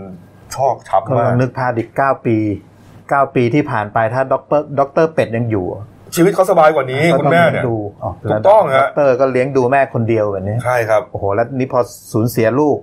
[0.55, 2.37] ชอกช้ำก็ลมาอกงนึกภาพอีกเก้าปี
[3.09, 5.65] เก้าปีที่ผ่านไปถ้าด็อกเตอร์ด็อกเตอร์เป็ดยังอยู่
[6.15, 11.79] ชีวิตเขาสบายกว่านี้ก็คุณต้องแม่เลี้ยเนี่ยงดูอ๋อถูกต้องฮะด็อกเตอร์ก็เลี้ยงดูแม่คนเดียวแบบนี้ใช่ครับโอ้โหแล้วนี่พอ
[12.13, 12.77] สูญเสียลูก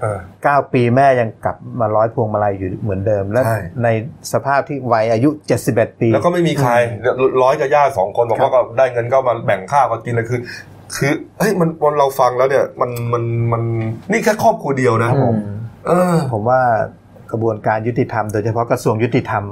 [0.00, 3.88] เออเก้าปีแม่ยังกลับมาร้อยพวงมาลัยอยู่เหมือนเดิม และใช่ใน
[4.32, 5.30] สภาพที่วัยอายุ
[5.64, 6.72] 71 ปี แล้วก็ไม่มีใคร
[7.42, 10.40] ร้อยกับญาติสองคนบอกว่าก็ได้เงินก็มาแบ่งข้าวกันกินเลยคือ
[10.96, 13.62] คือเฮ้ยมันมันเราฟังแล้วเนี่ยมันมันมัน
[14.10, 15.36] นี่แค่ครอบครัวเดียวนะอืม
[15.86, 16.60] เออผมว่า
[17.30, 19.42] กระบวนการยุติธรรมโดยเฉพาะกระทรวงยุติธรรม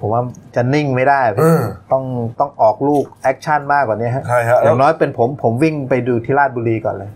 [0.00, 0.22] ผมว่า
[0.56, 1.62] จะนิ่งไม่ได้เออ
[1.92, 2.04] ต้อง
[2.40, 7.10] ต้องออกลูก action มากกว่านี้ฮะใช่ฮะแล้วย่างน้อยเป็นผมผมวิ่งไปดูที่ราชบุรีก่อนเลย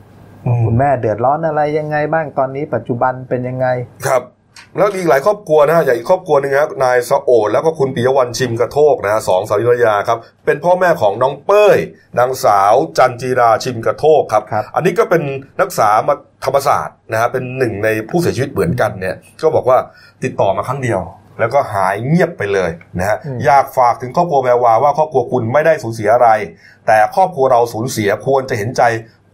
[0.47, 3.67] อืมคุณแม่เดือดร้อนอะไรยังไงบ้างตอนนี้ปัจจุบันเป็นยังไง
[4.07, 4.23] ครับ
[4.77, 11.77] แล้วอีกหลายครอบครัวนะฮะอย่างอีกครอบครัวหนึงครับนายสะโอดแล้วก็คุณปิยวรรณชิมกระโทกนะฮะสองสาวิรยาครับ เป็นพ่อแม่ของน้องเป้ย
[12.19, 15.23] นางสาวจันจีราชิมกระโทกครับครับอันนี้ก็เป็น
[15.61, 19.79] นักศึกษามาธรรมศาสตร์นะฮะเป็นหนึ่งในผู้เสียชีวิตเหมือนกันเนี่ย ก็บอกว่า
[20.25, 21.01] ติดต่อมาครั้งเดียว
[21.39, 26.29] แล้วก็หายเงียบไปเลยนะฮะอืมอยากฝากถึงครอบครัวแวววาว่าครอบครัวคุณไม่ได้สูญเสียอะไร
[26.87, 28.83] แต่ครอบครัวเราสูญเสียควรจะเห็นใจ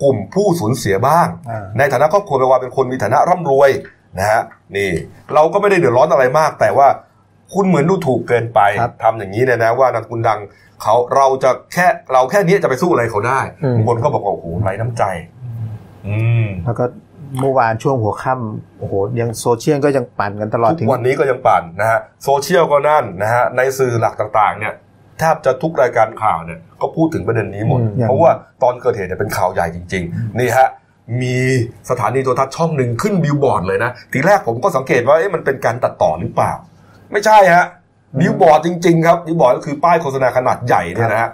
[0.03, 3.71] กลุ่มผู้สูญเสียบ้างอ่าในฐานะครอบครัวแปลว่าเป็นคนมีฐานะร่ำรวย
[4.19, 4.43] นะฮะ
[4.77, 4.91] นี่
[5.35, 6.89] เราก็ไม่ได้เดือดร้อนอะไรมาก แต่ว่า
[7.55, 10.41] คุณเหมือนดูถูกเกินไปครับทำอย่างนี้เนี่ยนะว่านามสกุลดัง
[10.83, 15.05] เขาเราจะแค่เราแค่นี้จะไปสู้อะไรเขาได้อืมบางคนก็บอกว่าโอ้โหไร้น้ำใจ
[16.09, 16.85] อืมแล้วก็
[17.41, 24.75] เมื่อวานช่วงหัวค่ำโอ้โหยังโซเชียลก็ยังปั่นกันตลอดทุถึกงวันนี้ก็ยังปั่นนะฮะโซเชียลก็นั่นนะฮะในสื่อหลักต่างๆเนี่ย
[25.19, 28.33] แทบจะทุกรายการข่าวเนี่ยก็พูดถึงประเด็นนี้หมดอืมเพราะว่า
[28.63, 30.69] ตอนเกิดเหตุเนี่ยเป็นข่าวใหญ่จริง ๆ นี่ฮะ
[31.23, 31.37] มี
[31.91, 36.53] สถานีโทรทัศน์ช่องหนึ่งขึ้นบิลบอร์ดเลยนะ ทีแรกผมก็สังเกตว่าเอ๊ะมันเป็นการตัดต่อหรือเปล่า
[37.13, 37.67] ไม่ใช่ฮะ
[38.21, 41.31] บิลบอร์ดจริง ๆ ครับบิลบอร์ดก็คือป้ายโฆษณาขนาดใหญ่เนี่ยนะฮะ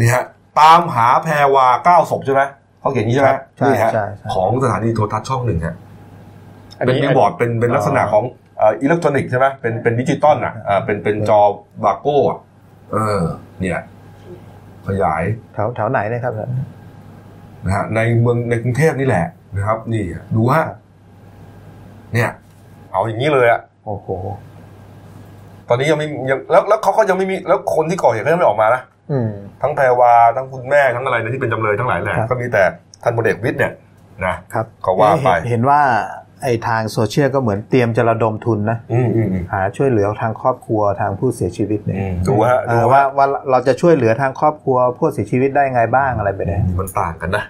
[0.00, 0.24] นี่ฮะ
[0.60, 2.42] ตามหาแพรวาเก้าศพใช่ไหม
[2.80, 5.76] เขาเขียนอย่างนี้ใช่ไหมใช่นี่ฮะใช่ใช่ของสถานีโทรทัศน์ช่องหนึ่งฮะ
[6.78, 8.24] อันนี้เป็นบิลบอร์ดเป็นเป็นลักษณะของ
[8.58, 11.40] เอิเล็กทรอนิกส์ใช่ไหมเป็นเป็นดิจิตอลอะอ่าเป็นเป็นจอ
[11.84, 12.38] บาโก้อะ
[12.92, 13.22] เออ
[13.60, 13.80] เนี่ย
[14.86, 15.22] ขยาย
[15.54, 16.32] แถวแถวไหนนะครับ
[17.64, 20.02] นะฮะในเมืองในกรุงเทพนี่แหละนะครับ นี่
[20.36, 20.64] ดูฮะ
[22.14, 22.30] เนี่ย
[22.92, 24.08] เอาอย่างนี้เลยอะโอ้โห
[25.68, 28.97] ตอนนี้ยังไม่ยังแล้วแล้วเขาก็ยังไม่มีแล้วคนที่ก่อเหตุก็ยังไม่ออกมานะอืม
[29.62, 32.64] ทั้งแพรวาทั้งคุณแม่ทั้งอะไรเนี่ยที่เป็นจำเลยทั้งหลายแหละครับก็มีแต่
[33.02, 33.72] ท่านพลเอกวิทย์เนี่ย
[34.26, 35.80] นะครับก็ว่าไปเห็นเห็นว่า
[36.44, 47.44] ไอ้ทางโซเชียลก็เหมือนเตรียมจะระดมทุนนะอืมอืมอืมหาช่วยเหลือทางครอบครัวทางผู้เสียชีวิตเนี่ยอืมดูฮะเอดูอว่าว่าว่าเราจะช่วยเหลือทางครอบครัวผู้เสียชีวิตได้ไงบ้างอะไรไปเนี่ยมันต่างกันนะ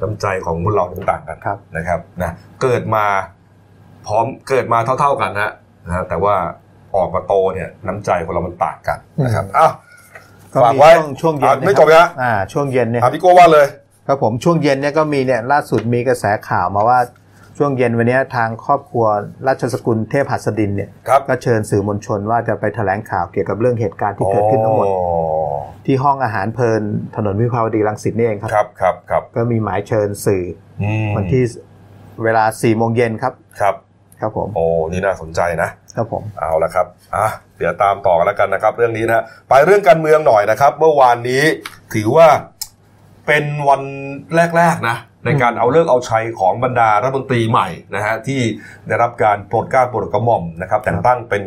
[0.00, 2.30] น้ำใจของคนเรามันต่างกันครับนะครับนะ
[2.62, 3.04] เกิดมา
[4.06, 5.50] พร้อมเกิดมาเท่า ๆกันนะ
[5.86, 6.34] นะฮะแต่ว่า
[6.96, 9.93] ออกมาโตเนี่ยน้ำใจคนเรามันต่างกันนะครับอ้าวก็
[10.62, 13.66] ฝากมีไว้ช่วงช่วงเย็นอะนะไม่คจรับนะอ่าช่วงเย็นเนี่ยอะพี่โก้ว่าเลย
[14.06, 16.98] ครับผมช่วงเย็นเนี่ยก็มีเนี่ยล่าสุดมีกระแสข่าวมาว่า
[17.58, 19.04] ช่วงเย็นวันเนี้ยทางครอบครัว
[19.46, 24.98] ราชสกุลเทพหัสดินเนี่ยครับก็เชิญสื่อมวลชนว่าจะไปแถลงข่าวเกี่ยวกับเรื่องเหตุการณ์ที่เกิดขึ้นทั้งหมดอ๋อ
[25.86, 26.82] ที่ห้องอาหารเพลิน
[27.16, 30.44] ถนนวิภาวดีรังสิตนี่เองครับครับครับครับก็มีหมายเชิญสื่อ
[30.82, 31.42] อืมวันที่
[32.24, 33.74] เวลา4ี่โมงเย็นครับครับ
[34.20, 36.86] ครับผมโอ้นี่น่าสนใจนะ ครับผมเอาละครับ
[37.16, 37.26] อะ
[37.58, 41.42] เดี๋ยวตามต่อกันแล้วกันนะครับ เรื่องนี้นะฮะไปเรื่องการเมืองหน่อยนะครับ เมื่อวานนี้
[41.94, 42.28] ถือว่า
[43.26, 43.82] เป็นวัน
[44.56, 48.40] แรกๆนะในการเอาเลิกษ์เอาชัยของบรรดารัฐมนตรีใหม่นะฮะที่
[48.86, 51.42] ได้รับการโปรดเกล้าโปรดกระหม่อมนะครับแต่งตั้งเป็น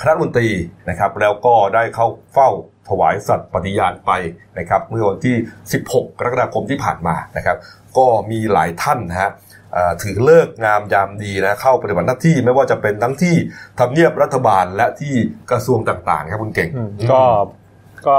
[0.00, 0.48] คณะรัฐมนตรี
[0.88, 2.48] นะครับ แล้วก็ได้เข้าเฝ้า
[2.88, 4.10] ถวายสัตย์ปฏิญาณไป
[4.58, 5.36] นะครับ เมื่อวันที่
[5.72, 7.56] 16 กรกฎาคมที่ผ่านมานะครับ
[7.98, 9.51] ก็มีหลายท่านนะฮะเอ่อ
[10.02, 13.34] ถือเลิกษ์งามยามดีนะเข้าปฏิบัติหน้าที่ไม่ว่าจะเป็นทั้งที่
[13.78, 15.12] ทำเนียบรัฐบาลและที่
[15.50, 17.22] กระทรวงต่างๆ ครับคุณเก่งอืมก็
[18.08, 18.18] ก็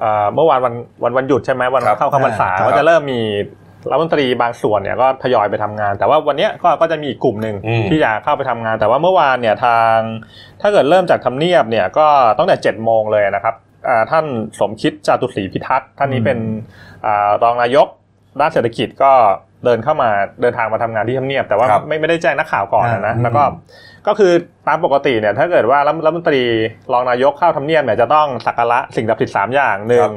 [0.00, 3.20] เอ่อเมื่อวานวันวันวันหยุดใช่ไหมวันครับเข้าเข้าพรรษาครับก็จะเริ่มมี
[3.90, 9.96] รัฐมนตรีบางส่วนเนี่ยก็ทยอยไปทำงาน แต่ว่าวันเนี้ยก็ก็จะมีอีกกลุ่มหนึ่งอืมที่จะเข้าไปทำงาน แต่ว่าเมื่อวานเนี่ยทาง
[10.60, 12.06] ถ้าเกิดเริ่มจากทำเนียบเนี่ยก็
[12.38, 13.54] ตั้งแต่7จ็ดโมงเลยนะครับ
[13.88, 14.24] อ่าท่าน
[14.60, 16.38] สมคิดจาตุศรีพิทักษ์ท่านนี้เป็น
[17.06, 17.86] อ่ารองนายก
[18.40, 19.12] ด้านเศรษฐกิจก็
[19.64, 23.42] เดินเข้ามาเดินทางมาทำงานที่ทำเนียบ แต่ว่าครับไม่ไม่ได้แจ้งนักข่าวก่อนนะอ่าแล้วก็
[24.06, 24.32] ก็คือ
[24.68, 26.42] ตามปกติเนี่ยถ้าเกิดว่ารัฐรัฐมนตรี
[26.92, 30.10] รองนายกเข้าทำเนียบเนี่ยจะต้องสักการะสิ่งศักดิ์สิทธิ์สามอย่างหนึ่ง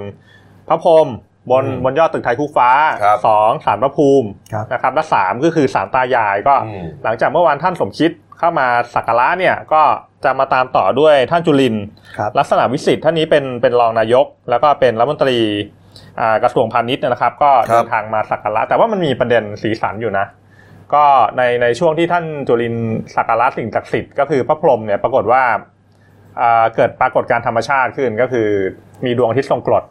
[0.67, 1.08] พระพรหม
[1.51, 2.69] บนอืมบนยอดตึกไทยคู่ฟ้า
[3.03, 9.81] ครับสองสารพระภูมิครับนะครับและสามก็คือสารตายายก็อืมหลังจากเมื่อวานท่านสมคิดเข้ามาสักการะเนี่ยก็
[10.23, 11.86] จะมาตามต่อด้วยท่านจุลินทร์
[12.17, 15.85] ครับลักษณะวิสิทธิ์ท่านนี้เป็นเป็นรองนายก แล้วก็เป็นรัฐมนตรีอ่า
[16.43, 20.25] กระทรวงพาณิชย์นะครับ ก็ครับเดินทางมาสักการะแต่ว่ามันมีประเด็นสีสันอยู่นะ
[20.93, 21.03] ก็
[21.38, 25.43] ในในช่วงที่ท่านจุลินทร์สักการะสิ่งศักดิ์สิทธิ์ก็คือพระพรหมเนี่ยปรากฏว่า
[26.41, 28.47] อ่าเกิดปรากฏการณ์ธรรมชาติขึ้นก็คือ
[29.05, 29.84] มีดวงอาทิตย์ทรงกรด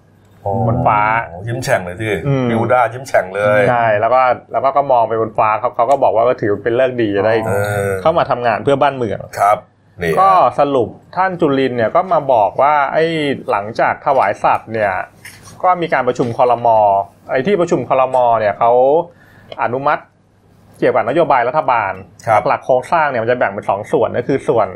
[0.66, 7.52] บนฟ้าโอ้ยิ้มแฉ่งเลยที่อืมบิวด้ายิ้มแฉ่งเลยใช่แล้วก็แล้วก็ก็มองไปบนฟ้าเขาเขาก็บอกว่าก็ถือเป็นเลิกษ์ดีจะได้เอ
[7.88, 9.58] อเข้ามาทำงานเพื่อบ้านเมืองครับ
[10.02, 13.04] นี่ก็สรุปท่านจุลินเนี่ยก็มาบอกว่าไอ้
[13.50, 14.92] หลังจากถวายสัตว์เนี่ย
[15.64, 16.78] ก็มีการประชุมคอรมอ
[17.30, 18.72] ไอ้ที่ประชุมคอรมอเนี่ยเขา
[19.62, 20.02] อนุมัติ
[20.78, 21.92] เกี่ยวกับนโยบายรัฐบาล
[22.26, 24.68] ครับหลักโครงสร้างเนี่ยมันจะแบ่งเป็นสองส่วนก็คือส่วน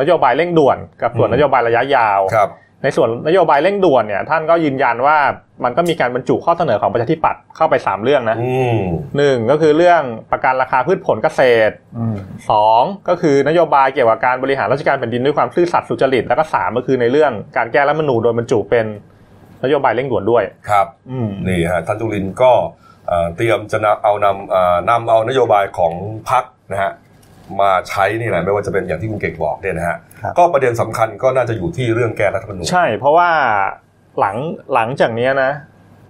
[0.00, 2.50] นโยบายเร่งด่วน กับส่วนอืมนโยบายระยะยาวครับ
[2.82, 5.16] ในส่วนนโยบายเร่งด่วนเนี่ย ท่านก็ยืนยันว่า
[5.64, 8.80] มันก็มีการบรรจุข้อเสนอของประชาธิปัตย์เข้าไปสามเรื่องนะอืม
[9.16, 12.16] หนึ่งก็คือเรื่องประกันราคาพืชผลเกษตรอืม
[12.50, 18.86] สองก็คือนโยบายเกี่ยวกับการบริหารราชการแผ่นดินด้วยความซื่อสัตย์สุจริต แล้วก็สามก็คือในเรื่องการแก้รัฐธรรมนูญโดยบรรจุเป็น
[19.64, 22.52] นโยบายเร่งด่วนด้วยครับอืมนี่ฮะท่านจุลินก็
[23.08, 25.92] เอ่อเตรียมจะนำเอานำเอ่อนำเอานโยบายของ
[26.30, 26.92] พรรคนะฮะ
[27.60, 33.30] มาใช้นี่แหละไม่ว่าจะเป็นอย่างที่คุณเก่งบอกเนี่ยนะฮะครับก็ประเด็นสำคัญก็น่าจะอยู่ที่เรื่องแก้รัฐธรรมนูญใช่ เพราะว่า
[34.20, 34.36] หลัง
[34.74, 35.50] หลังจากเนี้ยนะ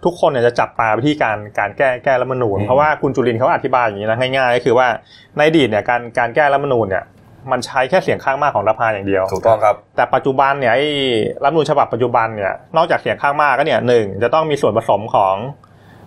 [0.04, 4.88] ทุกคนเนี่ยจะจับตาไปที่การการแก้แก้รัฐธรรมนูญอืมเพราะว่าคุณจุลินเขาอธิบายอย่างนี้นะง่ายๆก็คือว่า
[5.37, 7.04] ในอดีตเนี่ยการการแก้รัฐธรรมนูญเนี่ย
[7.52, 10.87] มันใช้แค่เสียงข้างมากของรัฐสภาอย่างเดียวถูกต้องครับ แต่ปัจจุบันเนี่ยไอ้
[11.42, 15.37] รัฐธรรมนูญฉบับปัจจุบันเนี่ยนอกจากเสียงข้างมากก็เนี่ยหนึ่งจะต้องมีส่วนผสมของ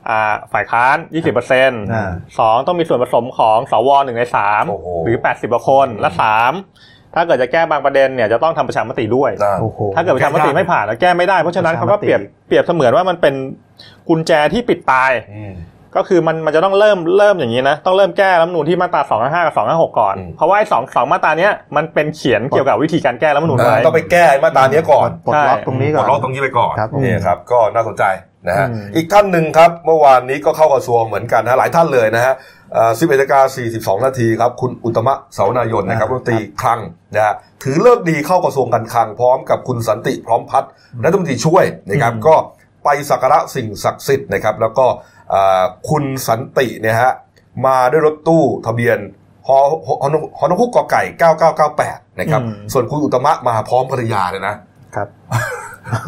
[0.10, 6.54] อ่าฝ่ายค้านยี่สิบเปอร์เซ็นต์อ่าสองต้องมีส่วนผสมของสวหนึ่งในสามโอ้โหหรือแปดสิบกว่าคนและสาม
[7.15, 13.34] ถ้าเกิดจะแก้บางประเด็นเนี่ยจะต้องทำประชามติด้วยนะโอ้โหถ้าเกิดประชามติไม่ผ่านแล้วแก้ไม่ได้ เพราะฉะนั้นประเขาชามติก็เปรียบเปรียบเสมือนว่ามันเป็น
[14.10, 15.54] กุญแจที่ปิดตายอืม
[15.95, 28.04] ก็คือมันมันจะต้องเริ่มเริ่มอย่างนี้นะต้องเริ่มแก้รัฐธรรมนูญที่มาตรา2 5 5กับ2 5 6ก่อนอืมเพราะว่าไอ้สองสองมาตราเนี้ยมันเป็นเขียนเกี่ยวกับวิธีการแก้รัฐธรรมนูญอ่าไว้ต้องไปแก้มาตราเนี้ยก่อนปลดล็อกตรงนี้ปก่ลอนดล็อกตรงนี้ไปก่อนครับนี่ครับก็น่าสนใจ
[28.47, 32.34] นะฮะอืมอีกท่านหนึ่งครับเมื่อวานนี้ก็เข้ากระทรวงเหมือนกันนะหลายท่านเลยนะฮะ
[32.99, 36.80] สิบเอ็ดนาฬิกาสี่สิบสองนาทีครับคุณอุตตมะเสาวนายนนะครับรัฐมนตรีคลัง
[37.15, 40.69] นะฮะถือเลิกดีเข้ากระทรวงการคลังพร้อมกับคุณสันติพร้อมพัฒน์
[41.06, 42.36] รัฐมนตรีช่วยนะครับก็
[42.84, 44.86] ไปสักการะสิ่งศักดิ์สิทธิ์นะครับ แล้วก็
[45.34, 47.13] อ่าคุณสันติเนี่ยฮะ
[47.65, 48.98] มาด้วยรถตู้ทะเบียน
[49.48, 49.58] ฮอ
[50.02, 51.04] ฮอนฮอนกฮูกกอไก่
[51.62, 54.56] 9998 นะครับอืมส่วนคุณอุตตมะมาพร้อมภรรยาเลยนะ
[54.96, 55.08] ครับ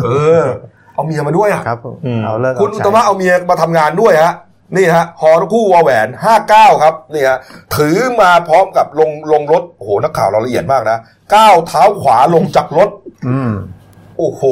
[0.03, 0.10] เอ
[0.41, 0.45] อ
[0.93, 4.34] เอาเมียมาด้วยอะครับผมอืมเอาเลิกคุณเาอุใช้ตมะเอาเมียมาทำงานด้วยฮะ
[4.77, 6.07] นี่ฮะฮอคู่วอแหวน
[6.45, 7.38] 59 ครับนี่ฮะ
[7.75, 10.97] ถือมาพร้อมกับลงลงรถโอ้โหนักข่าวเราละเอียดมากนะ
[11.36, 12.89] ก้าวเท้าขวาลงจากรถ
[13.27, 13.51] อืม
[14.21, 14.43] โอ้โห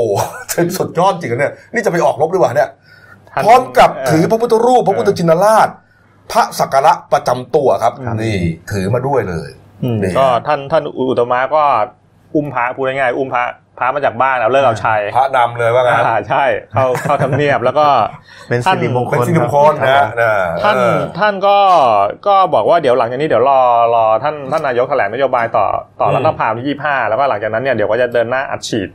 [0.51, 2.69] เป็นสุดยอดจริงๆเนี่ย นี่จะไปออกรบหรือเปล่าเนี่ย
[3.29, 5.67] ท่านพร้อมกับเถือพระพุทธรูป พระพุทธชินราช
[6.31, 8.37] พระสักการะประจำตัวครับครับ นี่
[8.71, 9.49] ถือมาด้วยเลย
[9.83, 11.63] อืมนี่ก็ท่านท่านอุตมะก็
[12.35, 13.43] อุ้มพระพูดง่ายๆอุ้มพระ
[13.79, 17.87] พระมาจากบ้านเอาเลิกเอาชัยพระนำเลยว่างั้นอ่าใช่เข้าเข้าทำเนียบแล้วก็
[18.49, 21.57] เป็นสิริมงคลเป็นสิริมงคลครับนะนะท่านเออท่านก็
[22.27, 23.61] ก็บอกว่าเดี๋ยวหลังจากนี้เดี๋ยวรอ
[23.95, 25.65] รอท่านท่านนายกแถลงนโยบายต่อ
[25.99, 28.89] ต่ออืมรัฐสภาที่ยี่ห้าแล้วก็หลังจากนั้นเนี่ยเดี๋ยวก็จะเดินหน้าอัดฉีด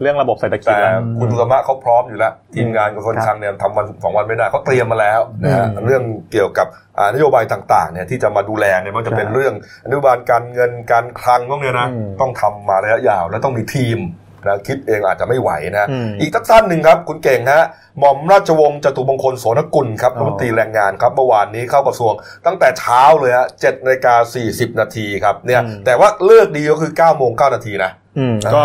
[0.00, 6.66] เรื่องระบบเศรษฐกิจแต่แล้วคุณอุตมะเขาพร้อมอยู่แล้ว ทีมงานกระทรวงครับคลังเนี่ยทำวันสองวันไม่ได้เขาเตรียมมาแล้วนะฮะอืมเรื่องเกี่ยวกับ
[6.98, 9.54] อ่านโยบายต่างๆเนี่ยที่จะมาดูแลเนี่ยมันจะเป็นครับเรื่อง
[9.88, 11.88] นโยบายการเงินการคลังพวกเนี้ยนะ
[12.20, 13.98] ต้องทำมาระยะยาว และต้องมีทีม
[14.46, 17.64] นะคิดเองอาจจะไม่ไหวนะอืมอีกท่านหนึ่งครับ คุณเก่งฮะ
[17.98, 22.12] หม่อมราชวงศ์จตุมงคลโสนกุลครับอ๋รัอฐมนตรีแรงงานครับเมื่อวานนี้เข้ากระทรวง
[22.46, 28.64] ตั้งแต่เช้าเลยฮะเจ็ดนาฬิกาสี่สิบนาทีครับเนี่ยแต่ว่าเลิกดีก็คือเก้าโมงเก้านาทีนะอืมอ่าก็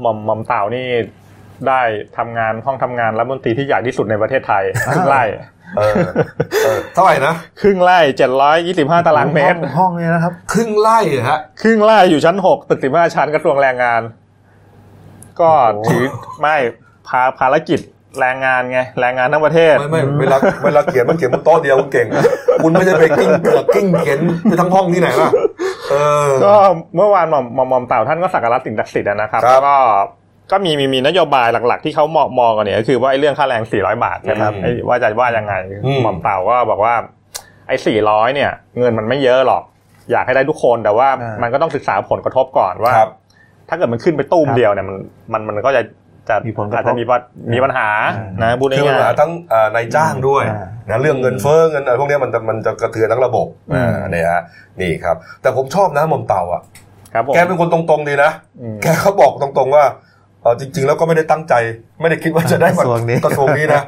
[0.00, 0.86] หม่อมหม่อมเต่านี่
[1.68, 1.82] ได้
[2.18, 5.24] ทำงานห้องทำงานรัฐมนตรีที่ใหญ่ที่สุดในประเทศไทยครึ่งไร่
[5.78, 5.94] เออ
[6.64, 14.02] เออเท่าไหร่นะ ครึ่งไร่เจ็ดร้อยยี่สิบห้าตารางเมตร ห้องห้องเนี่ยนะครับ ครึ่งไร่อะฮะ ครึ่งไร่อยู่ชั้นหกตึกสิบห้าชั้นกระทรวงแรงงาน
[15.42, 16.04] ก็โอ้โหถือ
[16.40, 16.56] ไม่
[17.08, 17.80] ภาภารกิจ
[18.20, 22.06] แรงงานไงแรงงานทั้งประเทศ ไม่ไม่เวลาเวลาเขียนมันเขียนบนโต๊ะเดียวคุณเก่ง
[22.62, 25.30] คุณไม่ใช่ไปกิ้งเกือกกิ้งเขียนไปทั้งห้องที่ไหนล่ะ
[25.90, 25.94] เอ
[26.28, 26.54] อก็
[26.96, 29.76] เมื่อวานหม่อมหม่อมหม่อมเต่าท่านก็สักการะสิ่งศักดิ์สิทธิ์นะครับครับแล้วก็
[30.52, 36.94] ก็มีมีมีนโยบายหลัก ๆ ที่เขามองมองกันเนี่ยก็คือว่าไอ้เรื่องค่าแรง 400 บาทนะครับอืมไอ้ว่าจะว่ายังไงอืมหม่อมเต่าก็บอกว่า
[37.68, 37.76] ไอ้
[38.06, 39.62] 400 เนี่ย เงินมันไม่เยอะหรอก
[40.10, 43.10] อยากให้ได้ทุกคนแต่ว่าอ่ามัมันก็ต้องศึกษาผลกระทบก่อนว่าครับ
[43.72, 44.96] ถ้าเกิดมันขึ้นไปตุ้มครับเดียวเนี่ยมัน
[45.32, 45.82] มันมันก็จะ
[46.28, 47.20] จะมีผลกระทบอาจจะมีปัญ
[47.54, 54.42] มีปัญหาอ่านนะพูดคือปัญง่าหายทั้งอ่านายจ้างด้วยอ่านะเรื่องเงินเฟ้อเงินอะไรพวกเนี้ยมันจะมันจะกระเทือนทั้งระบบอืมอ่าเนี่ยฮะ
[54.80, 58.30] นี่ครับ แต่ผมชอบนะหม่อมเต่าอะๆครับผมแกเป็นคนตรงๆดีนะ
[58.60, 59.84] อืมแกเขาบอกตรงๆว่า
[60.42, 61.54] เออจริง ๆ แล้วก็ไม่ได้ตั้งใจ
[62.00, 63.82] ไม่ได้คิดว่าจะได้มากระทรวงนี้กระทรวงนี้นะ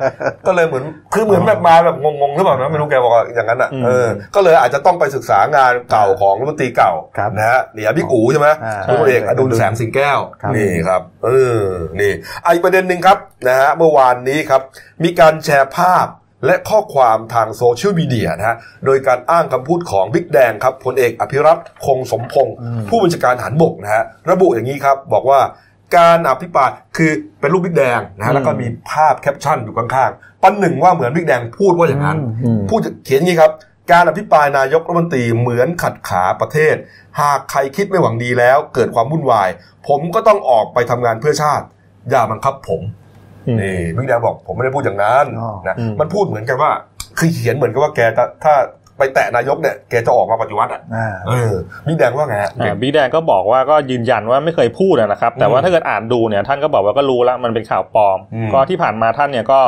[0.47, 11.63] ก็เลยเหมือนคือเหมือนแบบมาแบบงงๆหรือเปล่านะไม่รู้แกบอกว่าอย่างนั้นอะอืมเออก็เลยอาจจะต้องไปศึกษางานเก่าของรัฐมนตรีเก่าครับนะฮะนี่อบิ๊กอูใช่ไหมอ่าพลเอกอดุลแสงสิงแก้วครับนี่ครับเออ
[12.01, 12.13] นี่
[12.45, 14.63] อะอีกประเด็นหนึ่งครับนะฮะเมื่อวานนี้ครับ
[15.05, 16.09] มีการแชร์ภาพ
[16.47, 22.55] และข้อความทางโซเชียลมีเดียนะฮะ โดยการอ้างคำพูดของบิ๊กแดงครับพลเอกอภิรัตคงสมพงศ์
[22.89, 25.41] ผู้บัญชาการทหารบกนะฮะ ระบุอย่างนี้ครับ บอกว่า
[25.97, 33.53] การอภิปรายคือเป็นรูปบิ๊กแดงนะฮะแล้วก็มีภาพแคปชั่นอยู่ข้างๆปันหนึ่งว่าเหมือนบิ๊กแดงพูดว่าอย่างนั้นอืมพูดเขียนอย่างนี้ครับ
[33.93, 36.75] การอภิปรายนายกรัฐมนตรีเหมือนขัดขาประเทศ
[37.21, 39.49] หากใครคิดไม่หวังดีแล้ว เกิดความวุ่นวาย
[39.89, 41.67] ผมก็ต้องออกไปทำงานเพื่อชาติ
[42.11, 42.83] อย่าบังคับผม
[43.47, 46.73] อืมนี่บิ๊กแดงบอกผมไม่ได้พูดอย่างนั้นอ๋อนะอืมมันพูดเหมือนกันว่า
[47.19, 48.55] คือเขียนเหมือนกับว่าแกจะถ้า
[48.99, 51.53] ไปแตะนายกเนี่ยแกจะออกมาปฏิวัติอะอ่าเออ
[51.87, 59.61] บิ๊กแดงว่าไงฮะอ่าบิ๊กแดงก็บอกว่าก็ยืนยันว่าไม่เคยพูดนะครับ แต่ว่าอืมถ้าเกิดอ่านดูเนี่ยท่านก็บอกว่าก็รู้แล้วมันเป็นข่าวปลอมอืมก็ที่ผ่านมาท่านเนี่ยก็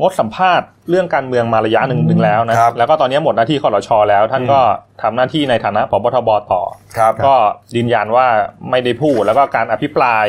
[0.00, 4.60] งดสัมภาษณ์เรื่องการเมืองมาระยะหนึ่งหนึ่งแล้วนะครับแล้วก็ตอนนี้หมดหน้าที่คอรชแล้ว ท่านก็
[5.02, 6.62] ทำหน้าที่ในฐานะผบทบต่อ
[6.96, 7.34] ครับก็
[7.76, 8.26] ยืนยันว่า
[8.70, 10.26] ไม่ได้พูดแล้วก็การอภิปราย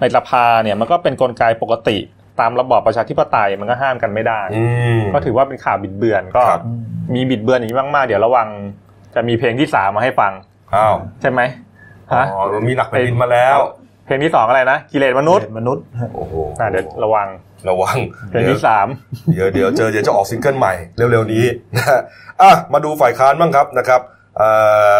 [0.00, 1.98] ในสภาเนี่ยมันก็เป็นกลไกปกติ
[2.40, 4.64] ตามระบอบประชาธิปไตยมันก็ห้ามกันไม่ได้อื
[4.98, 6.62] มก็ถือว่าเป็นข่าวบิดเบือนก็ครับ
[7.14, 8.48] มีบิดเบือนอย่างนี้มากๆ เดี๋ยวระวัง
[9.14, 10.32] จะมีเพลงที่สามมาให้ฟัง
[10.74, 11.40] อ้าวใช่ไหม
[12.12, 13.56] อ๋ฮะอมีหนักแผ่นดินมาแล้ว
[14.06, 15.84] เพลงที่สองอะไรนะกิเลสมนุษย์มนุษย์
[16.16, 17.28] โอ้โหอะเดี๋ยวระวัง
[17.70, 17.96] ระวัง
[18.30, 18.86] เพลงที่สาม
[19.32, 21.44] เดี๋ยวเดี๋ยวเจอเดี๋ยวจะออกซิงเกิลใหม่เร็วๆนี้
[21.76, 22.00] นะฮะ
[22.42, 24.00] อะมาดูฝ่ายค้านบ้างครับนะครับ
[24.36, 24.48] เอ่
[24.94, 24.96] อ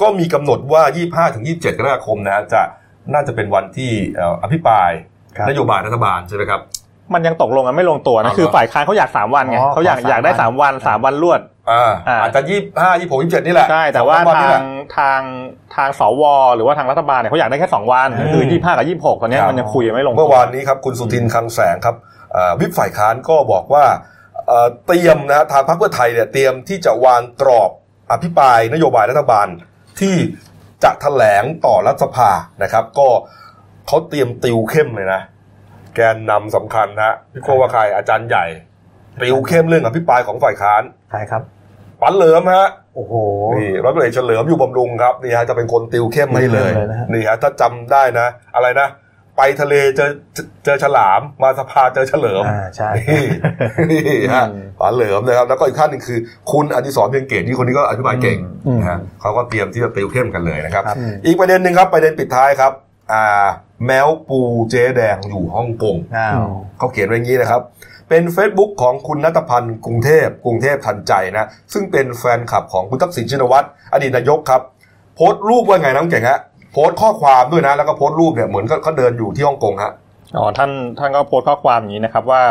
[0.00, 0.82] ก็มีกำหนดว่า
[1.28, 2.62] 25ถึง27 กรกฎาคมนะฮะจะ
[3.14, 6.60] น่าจะเป็นวันที่เอ่ออภิปรายครับ นโยบายรัฐบาลใช่ไหมครับ
[7.14, 11.40] มันยังตกลงกันไม่ลงตัวนะเอาเหรอคือฝ่ายค้านเขาอยากสามวันไงอ๋อเขาอยากขอสามอยากได้วันสามวันสามวันรวด
[11.70, 14.64] อ่าอ่าอาจจะยี่ห้ายี่หกยี่เจ็ดนี่แหละใช่แต่ว่าสองสมนนี่ทาแหละง
[14.96, 15.20] ทาง
[15.76, 16.22] ทางสว
[16.54, 21.96] หรือว่าทางรัฐบาลเนี่ยเขาอยากได้แค่สองวันอืมคือยี่ห้ากับยี่หกตอนเนี้ยครับมันยังคุยกันไม่ลงเมื่อวานนี้ครับคุณสุทินคลังแสงครับ
[22.32, 23.84] เอ่อวิปฝ่ายค้านก็บอกว่า
[24.48, 27.70] เอ่อเตรียมนะฮะทางพรรคเพื่อไทยเนี่ยเตรียมที่จะวางกรอบ
[28.12, 29.46] อภิปรายนโยบายรัฐบาล
[30.00, 30.14] ที่
[30.84, 32.30] จะแถลงต่อรัฐสภา
[32.62, 33.08] นะครับ ก็
[33.90, 35.20] เขาเตรียมติวเข้มเลยนะ
[35.96, 38.46] แกนนำสำคัญนะฮะพี่โก้ว่าใครอาจารย์ใหญ่
[39.22, 41.42] ติวเข้มเรื่องอภิปรายของฝ่ายค้านใครครับ
[42.00, 43.14] ปันเหลิมฮะโอ้โห
[43.58, 48.88] นี่ร้อยตำรวจเอกเฉลิมอยู่บำรุงครับนี่ฮะจะเป็นคนติวเข้มให้เลยเลยนะฮะนี่ฮะถ้าจำได้นะ อะไรนะ
[49.36, 53.24] ไปทะเลเจอเจอเจอฉลามมาสภาเจอเฉลิมอ่าใช่นี่
[53.90, 56.18] นี่ฮะอืมป๋าเหลิมนะครับ แล้วก็อีกท่านหนึงคือ
[56.52, 62.72] คุณอดิศรเพียงเกตที่คนนี้ก็อธิบายเก่งอืมนะฮะเขาก็เตรียมที่จะติวเข้มกันเลยนะครับครับ อีกประเด็นหนึ่งครับประเด็นปิดท้ายครับ
[63.12, 63.46] อ่า
[63.86, 66.42] แมวปูเจ๊แดงอยู่ฮ่องกงอ้าว
[66.78, 67.62] เขาเขียนไว้อย่างนี้นะครับ
[68.08, 74.62] เป็น Facebook ของคุณนัทพันธ์กรุงเทพกรุงเทพทันใจนะ ซึ่งเป็นแฟนคลับของคุณทักษิณชินวัตรอดีตนายกครับ
[75.14, 76.40] โพสต์รูปว่าไงน้องเก่งฮะ
[76.72, 79.92] โพสต์ข้อความด้วยนะแล้วก็โพสต์รูปเนี่ยเหมือนก็เขาเดินอยู่ที่ฮ่องกงฮะ
[80.36, 82.42] อ๋อท่านท่านก็โพสต์ข้อความอย่างนี้นะครับว่า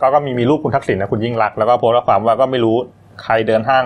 [0.00, 2.76] ก็ก็มีมีรูปคุณทักษิณนะคุณยิ่งรักษณ์แล้วก็โพสต์ข้อความว่าก็ไม่รู้
[3.22, 3.84] ใครเดินห้าง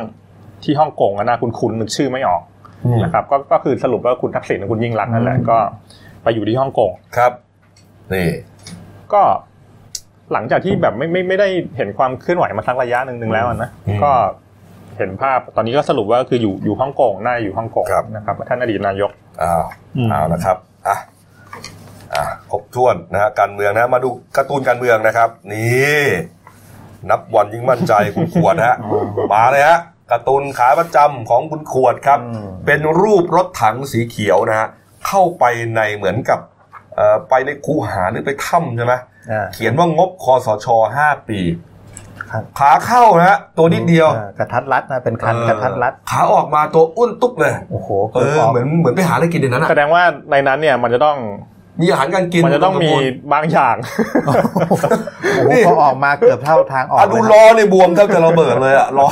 [0.64, 2.42] ที่ฮ่องกงอะนะคุณคุณนึกชื่อไม่ออก
[3.05, 5.59] นะครับก็ก็คือสรุปว่าคุณทักษิณกับคุณยิ่งรักษณ์นั่นแหละก็
[6.26, 7.32] ไปอยู่ที่ฮ่องกงครับ
[8.14, 8.30] นี่
[9.12, 9.22] ก็
[10.32, 14.12] หลังจากที่แบบไม่ไม่ไม่ได้เห็นความเคลื่อนไหวมาสักระยะหนึ่งหนึ่งแล้วอะนะอืมก็
[14.98, 19.10] เห็นภาพตอนนี้ก็สรุปว่าคืออยู่อยู่ฮ่องกงน่าจะอยู่ฮ่องกงครับนะครับท่านอดีตนายก
[19.42, 19.64] อ้าว
[19.96, 20.56] อืมเอาละครับ
[20.88, 20.96] อะ
[22.14, 26.04] อะครบถ้วนนะฮะการเมืองนะมาดูการ์ตูนการเมืองนะครับ นี่
[27.10, 28.76] นับวันยิ่งมั่นใจคุณขวดฮะ
[29.32, 29.78] มาเลยฮะ
[30.10, 34.68] การ์ตูนขาประจำของคุณขวดครับอืมเป็นรูปรถถังสีเขียวนะฮะ
[35.06, 35.44] เข้าไป
[35.76, 36.40] ในเหมือนกับ
[36.94, 38.94] เอ่อไปในคูหาหรือไปถ้ำใช่ไหม
[39.30, 40.66] อ่าเขียนว่างบคอสช
[40.96, 41.40] ห้าปี
[42.30, 51.16] ครับขาเข้านะฮะตัวนิดเดียวอ่ากระทัดรัดนะเป็นคันเออกระทัดรัดขาออกมาตัวอ้วนตุ๊กเลยโอ้โหเออเหมือนเหมือนไปหาอะไรกินในนั้นอะแสดงว่าในนั้นเนี่ยมันจะต้อง
[51.80, 52.90] มีอาหารการกินมันจะต้องมี
[53.32, 53.76] บางอย่าง
[54.24, 54.32] โอ้
[55.46, 59.08] โหพอออกมาเกือบเท่าทางออกอะดูเลยนะล้อในบวมแทบจะระเบิดเลยอะล้อ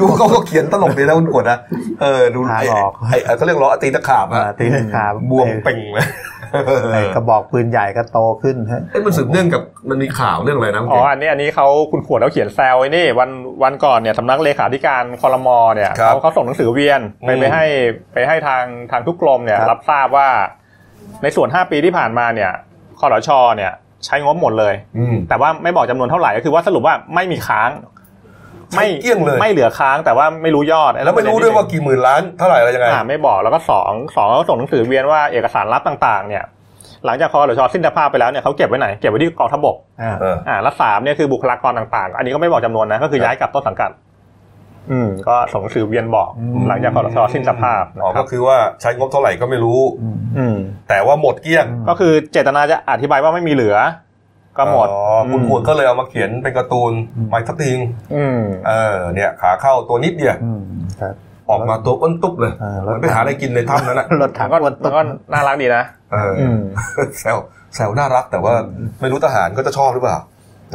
[0.00, 1.58] ดูเขาก็เขียนตลกดีนะคุณกดนะ
[2.02, 6.06] เออดูทางไอ้ออกไอ้ไอ้เขาเรียกล้อตีตะขาบอ่าอะตีลังกาบวมเป่งเลย
[6.92, 13.30] ไอ้กระบอกปืนใหญ่ก็โตขึ้นฮะเอ้ยมันสืบเนื่องกับมันมีข่าวเรื่องอะไรนะอ๋ออันนี้อันนี้เขาคุณขวดเขาเขียนแซวไอ้นี่วัน
[13.62, 17.64] วันก่อนเนี่ยสำนักเลขาธิการคอรมอเนี่ยเขาเขาส่งหนังสือเวียนไปไปให้
[18.12, 20.28] ไปให้ทางทางทุกกรมเนี่ยรับทราบว่า
[21.22, 22.50] ในส่วน 5 ปีที่ผ่านมาเนี่ย
[23.00, 23.72] คอรชเนี่ย
[24.06, 27.70] ใช้งบหมดเลยอืมแต่ว่าไม่บอกจำนวนเท่าไหร่ก็คือว่าสรุปว่าไม่มีค้าง
[28.76, 36.44] ไม่ใช้เกลี้ยงเลย ไม่เหลือค้างแต่ว่าไม่รู้ยอด แล้วไม่รู้ด้วยว่ากี่หมื่นล้านเท่าไหร่อะไรยังไงอ่าไม่บอกแล้วก็สองสองเขาส่งหนังสือเวียนว่าเอกสารลับต่างๆ เนี่ย
[37.06, 43.90] หลังจากคอรชสิ้นสภาพไปแล้วเนี่ยเขาเก็บไว้ไหนเก็บไว้ที่กองทัพบกอ่าเอออ่าแล้วสามเนี่ยคือบุคลากรต่างๆ อันนี้ก็ไม่บอกจำนวนนะก็คือครับย้ายกลับต้นสังกัด
[44.90, 50.56] อืมก็ส่งหนังสือเวียนบอกอืมหลังจากคอรชสิ้นสภาพอ๋อนะคก็รับคือว่าใช้งบเท่าไหร่ก็ไม่รู้อืมอืม
[50.88, 53.76] แต่ว่าหมดเกลี้ยงก็คือเจตนาจะอธิบายว่าไม่มีเหลือ
[54.58, 56.92] ก็หมดอ๋อคุณขวดก็เลยเอามาเขียนเป็นการ์ตูน
[57.28, 57.78] ไมค์ทัตติง
[58.14, 60.62] อืมเออ เนี่ยขาเข้าตัวนิดเดียวอืม
[61.00, 61.14] ครับ
[61.50, 66.60] ออกมาตัวอ้วนตุ๊บเลยเออเหมือนไปหาอะไรกินในถ้ำนั้นน่ะรถถังก็อ้วนมัตุ๊นก็น่ารักดีนะเออออืม
[67.20, 67.36] แซว
[67.74, 68.54] แซวน่ารักแต่ว่า
[69.00, 70.18] ไม่รู้ทหารก็จะชอบหรือเปล่า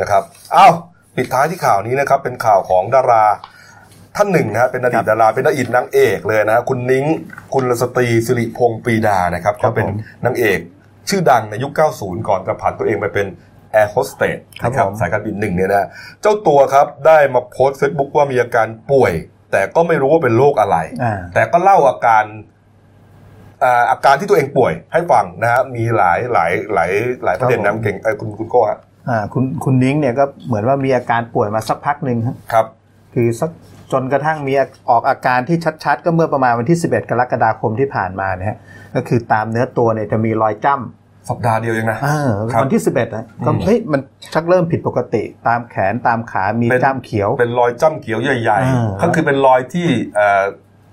[0.01, 0.23] นะครับ
[0.55, 0.71] อ้าว
[1.15, 3.23] ปิดท้ายที่ข่าวนี้นะครับเป็นข่าวของดารา
[4.15, 7.05] ท่านหนึ่งนะฮะเป็นอดีตดาราเป็นอดีตนางเอกเลยนะฮะคุณนิ้ง
[7.53, 10.59] คุณสตรีสิริพงษ์ปรีดานะครับครัก็บเป็นนางเอก
[11.09, 13.27] ชื่อดังในยุค 90 ก่อนจะผ่านตัวเองไปเป็น
[13.71, 15.87] แอร์โฮสเตสครับนะครับผมสายการบินหนึ่งเนี่ยนะ
[16.21, 19.11] เจ้าตัวครับได้มาโพสต์เฟซบุ๊กว่ามีอาการป่วย
[19.51, 22.23] แต่ก็ไม่รู้ว่าเป็นโรคอะไรอ่าแต่ก็เล่าอาการ
[23.63, 26.91] อ่าอาการที่ตัวเองป่วยให้ฟังนะฮะมีหลายหลายหลาย
[27.23, 32.65] หลายประเด็นครันะบผมเก่งเอ้ยคุณคุณโก้ฮะอ่าคุณคุณนิ้งเนี่ยก็เหมือนว่ามีอาการป่วยมาสักพักหนึ่งฮะครับ
[33.13, 33.51] คือสัก
[33.91, 34.53] จนกระทั่งมี
[34.89, 38.57] ออกอาการที่ชัด ๆ ก็เมื่อประมาณวันที่ 11 กรกฎาคมที่ผ่านมาเนี่ยฮะ
[38.95, 44.01] ก็คือตามเนื้อตัวเนี่ยจะมีรอยจ้ำสัปดาห์เดียวเองนะเออครับวันที่ 11นะก็อืมเฮ้ยมัน
[44.33, 50.43] ชักเริ่มผิดปกติ ตามแขนตามขามีเป็นจ้ำเขียว เป็นรอยจ้ำเขียวใหญ่อ่าๆก็คือเป็นรอยที่เอ่อ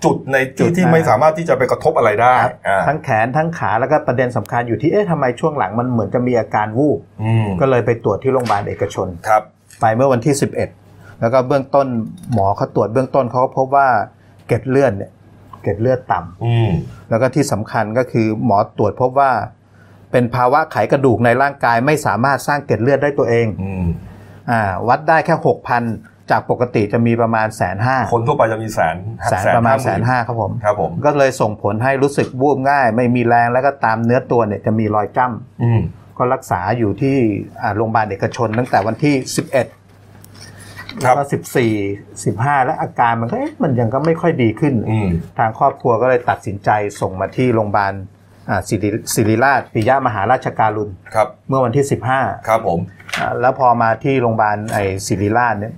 [0.05, 9.42] จุดในจุที่ดที่อ่าไม่สามารถที่จะไปกระทบอะไรได้ครับอ่าทั้งแขนทั้งขาแล้วก็ประเด็นสำคัญอยู่ที่เอ๊ะทำไมช่วงหลังมันเหมือนจะมีอาการวูบอืมก็เลยไปตรวจที่โรงพยาบาลเอกชนครับ
[9.81, 10.82] ไปเมื่อวันที่ 11
[11.22, 11.87] แล้วก็เบื้องต้น
[12.32, 13.88] หมอเขาตรวจเบื้องต้นเขาก็พบว่า
[14.46, 15.12] เกล็ดเลือดเนี่ย
[15.62, 16.70] เกล็ดเลือดต่ำอืม
[17.11, 19.30] แล้วก็ที่สำคัญก็คือหมอตรวจพบว่า
[20.12, 23.87] เป็นภาวะไขกระดูกในร่างกายไม่สามารถสร้างเกล็ดเลือดได้ตัวเองอืม
[24.50, 25.82] อ่าวัดได้แค่หกพัน
[26.30, 28.96] จากปกติจะมีประมาณแสนห้าคนทั่วไปจะมีแสน
[29.30, 35.26] แสนประมาณแสนหห้าครับผมครับผม ก็เลยส่งผลให้รู้สึกวูบง่าย ไม่มีแรงแล้วก็ตามเนื้อตัวเนี่ยจะมีรอยจ้
[35.62, 37.16] อืมำก็รักษาอยู่ที่
[37.62, 39.14] อ่าโรงพยาบาลเอกชนตั้งแต่วันที่
[39.52, 39.64] 11ครั
[41.00, 41.24] แล้วบก็
[41.94, 47.92] 14 15แล้วอาการมันก็เอ๊ะมันยังก็ไม่ค่อยดีขึ้นอืมทางครอบครัวก็เลยตัดสินใจส่งมาที่โรงพยาบาล
[48.50, 51.85] อ่าศิริศิริราชปิยมหาราชการุณครับ เมื่อวันที่
[52.16, 52.81] 15ครับผม
[53.18, 55.74] อ่าแล้วพอมาที่โรงพยาบาลไอ้ศิริราชเนี่ย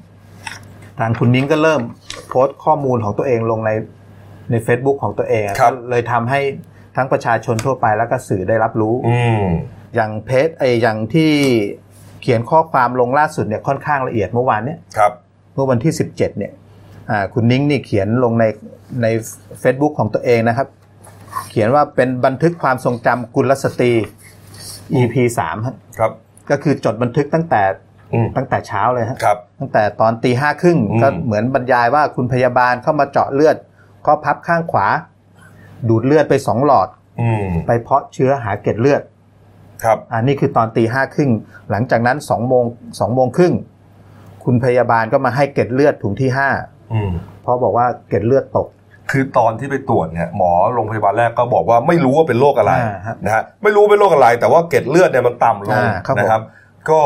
[0.99, 1.83] ทางคุณนิ้งก็เริ่ม
[2.29, 3.71] โพสต์ข้อมูลของตัวเองลงใน
[4.51, 6.41] ใน Facebook ของตัวเองอะครับก็เลยทำให้
[6.97, 9.45] ทั้งประชาชนทั่วไปแล้วก็สื่อได้รับรู้อืม
[9.95, 11.33] อย่างเพจไอ้อย่างที่
[12.25, 15.13] เขียนข้อความลงล่าสุดเนี่ยค่อนข้างละเอียดเมื่อวานเนี่ยครับ
[15.55, 16.53] เมื่อวันที่ 17เนี่ย
[17.11, 18.45] อ่าคุณนิ้งนี่เขียนลงใน
[19.03, 19.07] ใน
[19.63, 20.69] Facebook ของตัวเองนะครับ
[21.51, 23.93] เขียนว่าเป็นบันทึกความทรงจำกุลสตรี
[24.95, 26.13] EP 3ฮะครับ
[26.51, 27.63] ก็คือจดบันทึกตั้งแต่
[28.13, 33.57] อืมตั้งแต่เช้าเลยฮะครับ ตั้งแต่ตอนตีห้าครึ่งอืมก็เหมือนบรรยายว่าคุณพยาบาลเข้ามาเจาะเลือด
[34.05, 34.87] ข้อพับข้างขวา
[35.89, 36.89] ดูดเลือดไปสองหลอด
[37.21, 39.03] อืมไปเพาะเชื้อหาเกล็ดเลือด
[39.85, 41.31] ครับอ่านี่คือตอนตีห้าครึ่ง
[41.71, 42.65] หลังจากนั้นสองโมง
[43.01, 43.55] สองโมงครึ่ง
[44.45, 46.49] คุณพยาบาลก็มาให้เกล็ดเลือดถุงที่ห้า
[46.93, 47.11] อืม
[47.43, 48.69] เพราะบอกว่าเกล็ดเลือดตก
[49.11, 56.43] คือตอนที่ไปตรวจเนี่ยหมอโรงพยาบาลแรกก็บอกว่าไม่รู้ว่าเป็นโรคอะไรอ่าครับนะฮะไม่รู้เป็นโรคอะไร แต่ว่าเกล็ดเลือดเนี่ยมันต่ำลงอ่าครับผมนะครับ
[56.91, 57.01] ก็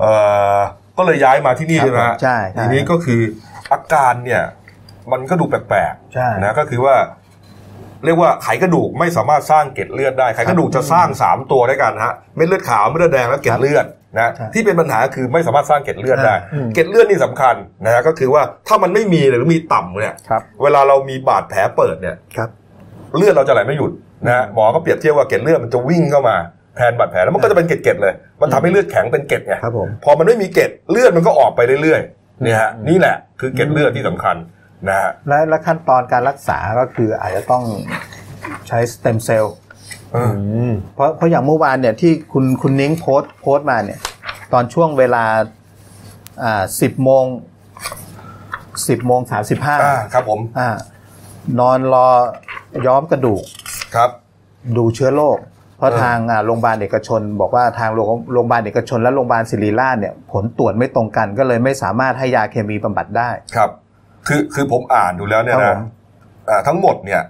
[0.00, 0.12] เอ่
[0.56, 0.58] อ
[0.98, 3.20] ก็เลยย้ายมาที่นี่ครับใช่ไหมฮะผมใช่ใช่ทีนี้ก็คือ
[3.72, 4.42] อาการเนี่ย
[5.12, 6.94] มันก็ดูแปลกใช่ๆนะก็คือว่า
[8.04, 13.86] เรียกว่าไขกระดูกไม่สามารถสร้างเกล็ดเลือดได้ไขกระดูกจะสร้างสามตัวด้วยกันฮะเม็ดเลือดขาวเม็ดเลือดแดงและเกล็ดเลือด
[14.18, 22.48] นะใช่ที่เป็นปัญหาคือไม่สามารถสร้างเกล็ดเลือดได้อืมเกล็ดเลือดนี่สำคัญนะฮะก็คือว่าถ้ามันไม่มีหรือมีต่ำเนี่ยครับเวลาเรามีบาดแผลเปิดเนี่ยครับ
[23.16, 23.92] เลือดเราจะไหลไม่หยุด
[24.26, 26.36] นะฮะหมอก็เปรียบเทียบว่าเกล็ดเลือดมันจะวิ่งเข้ามา
[26.76, 34.36] แทนบาดแผลแล้วมันก็จะเป็นเกล็ดๆเลย มันทำให้เลือดแข็งเป็นเกล็ดไงครับผมพอมันไม่มีเกล็ดเลือดมันก็ออกไปเรื่อยๆเนี่ยฮะนี่แหละคือเกล็ดเลือดที่สำคัญ
[34.88, 37.64] นะฮะและและขั้นตอนการรักษาก็คืออาจจะต้อง
[38.68, 39.54] ใช้สเต็มเซลล์
[40.12, 40.32] เออ
[40.94, 44.00] เพราะเพราะอย่างเมื่อวานเนี่ยที่คุณคุณนิ้งโพสต์โพสต์มาเนี่ย
[44.52, 45.24] ตอนช่วงเวลา
[46.44, 47.24] อ่าสิบโมง
[48.88, 50.68] สิบโมงสามสิบห้าอ่าครับผมอ่า
[51.60, 52.08] นอนรอ
[52.86, 53.42] ย้อมกระดูก
[53.94, 54.10] ครับ
[54.76, 55.38] ดูเชื้อโรค
[55.78, 63.70] เพราะเออทางอ่าโรงพยาบาลเอกชน บอกว่าทางโรงโรงพยาบาลเอกชน และโรงพยาบาลศิริราชเนี่ย ผลตรวจไม่ตรงกันก็เลยไม่สามารถให้ยาเคมีบำบัดได้ครับ
[64.26, 65.82] คือคือผมอ่านดูแล้วเนี่ยครันะบผม
[66.50, 67.22] อ่าทั้งหมดเนี่ย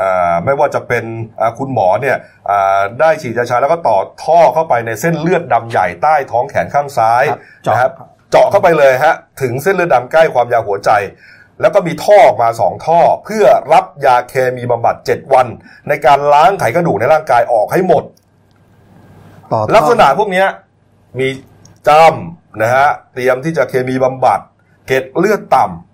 [0.00, 1.04] อ่าไม่ว่าจะเป็น
[1.40, 2.16] อ่าคุณหมอเนี่ย
[2.50, 7.92] อ่าได้ฉีดยาชาแล้วก็ต่อท่อเข้าไปในเส้นเลือดดำใหญ่ใต้ท้องแขนข้างซ้ายครับเจาะนะครับ
[8.30, 10.90] เจาะเข้าไปเลยฮะถึงเส้นเลือดดำใกล้ความยาวหัวใจ
[11.60, 15.46] แล้วก็มีท่อออกมาสองท่อ เพื่อรับยาเคมีบำบัด7วัน
[15.88, 18.04] ในการล้างไขกระดูกในร่างกายออกให้หมด
[19.52, 20.46] ต่อท่อลักษณะพวกเนี้ย
[21.18, 21.28] มี
[21.88, 24.40] จำนะฮะเตรียมที่จะเคมีบำบัด
[24.86, 25.85] เกล็ดเลือดต่ำ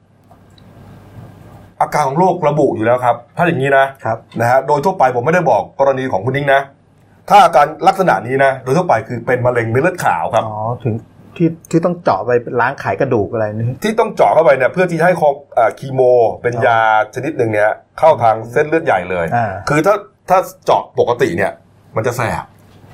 [1.83, 6.61] อาการของโรคระบุอยู่แล้วครับ ถ้าอย่างนี้นะครับนะฮะโดยทั่วไปผมไม่ได้บอกกรณีของคุณนิ้งนะ
[7.29, 10.95] ถ้าอาการลักษณะนี้นะ โดยทั่วไปคือเป็นมะเร็งเม็ดเลือดขาวครับอ๋อถึง
[11.37, 16.01] ที่ที่ต้องเจาะไปล้างไขกระดูกอะไรนี่ที่ต้องเจาะเข้าไปเนี่ยเพื่อที่จะให้คอเอ่อคีโม
[16.43, 16.79] เป็นยา
[17.15, 19.95] ชนิดหนึ่งเนี่ยเข้าทางเส้นเลือดใหญ่เลยอ่าคือถ้า
[20.31, 21.53] ถ้าเจาะปกติเนี่ย
[21.97, 22.45] มันจะแสบ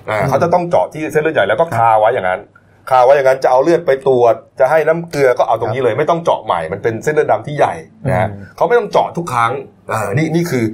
[0.09, 2.41] อ่าอืมเขาจะต้องเจาะที่เส้นเลือดใหญ่แล้วก็คาไว้อย่างนั้น
[2.91, 7.75] คาไว้อย่างนั้นจะเอาเลือดไปตรวจ จะให้น้ำเกลือก็เอาตรงนี้เลย ไม่ต้องเจาะใหม่มันเป็นเส้นเลือดดำที่ใหญ่
[8.09, 9.53] นะฮะอืมเขาไม่ต้องเจาะทุกครั้ง
[9.93, 10.65] อ่านี่นี่คือ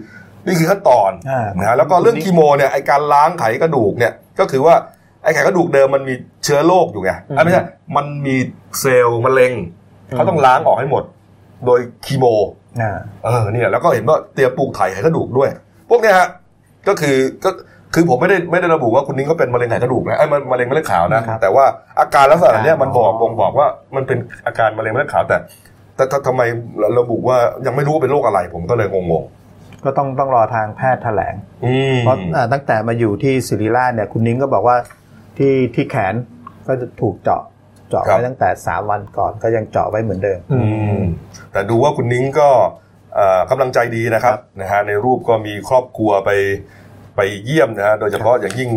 [0.46, 4.74] นี่คือขั้นตอนอ่านะฮะแล้วก็เรื่องคีโมเนี่ยไอการล้างไขกระดูกเนี่ยก็คือว่า
[5.24, 7.62] ไอไขกระดูกเดิมมันมีเชื้อโรคอยู่ไงอะไม่ใช่
[7.96, 8.36] มันมี
[8.80, 9.52] เซลล์มะเร็ง
[10.10, 11.04] เขาต้องล้างออกให้หมด
[11.66, 12.26] โดยคีโม
[12.80, 15.50] อ่าเออเนี่ยแล้วก็เห็นว่าเตรียมปลูกไถ่ไขกระดูกด้วย
[15.90, 16.28] พวกเนี้ยฮะ
[16.88, 17.50] ก็คือก็
[17.94, 21.64] คือผมไม่ได้ไม่ได้ระบุว่าคุณนิ้งก็เป็นมะเร็งไขกระดูกนะไอ้ยมันมะเร็งเม็ดเลือดขาวนะครับแต่ว่า
[22.00, 25.36] อาการลักษณะเนี้ยมันบอกอ๋อบ่งบอกว่ามันเป็นอาการมะเร็งเม็ดเลือดขาวแต่
[25.96, 26.42] แต่ แต่ทำไม
[26.98, 29.24] ระบุว่ายังไม่รู้ว่าเป็นโรคอะไร ผมก็เลยงง
[29.84, 34.76] ก็ต้องต้องรอทางแพทย์แถลงๆอืมเพราะอ่าตั้งแต่มาอยู่ที่ศิริราชเนี่ยคุณนิ้งก็บอกว่า
[35.38, 36.14] ที่ที่แขน
[36.66, 37.42] ก็จะถูกเจาะ
[37.88, 40.60] เจาะไว้ตั้งแต่สามวันก่อนก็ยังเจาะไว้เหมือนเดิม อื
[40.98, 41.00] ม
[41.52, 42.48] แต่ดูว่าคุณนิ้งก็
[43.14, 46.30] เอ่อกำลังใจดีนะครับนะฮะในรูปก็มีครอบครัวไป
[47.16, 48.70] ไปเยี่ยมนะฮะโดยเฉพาะอย่างยิ่ง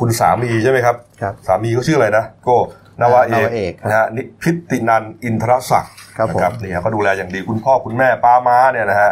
[0.00, 2.56] คุณสามีใช่ไหมครับครับสามีเขาชื่ออะไรนะก็
[3.00, 9.10] นาวาเอนาวาเอกกครับนะฮะนิพิตินันอินทรศักดิ์ครับผมนะเนี่ยเขาดูแลอย่างดีคุณพ่อคุณแม่ป้าม้าเนี่ยนะฮะ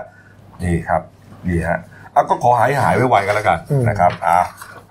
[0.62, 1.02] นี่ครับ
[1.48, 1.78] นี่ฮะ
[2.14, 4.40] อะก็ขอหายหายไวๆกันแล้วกันนะครับอะ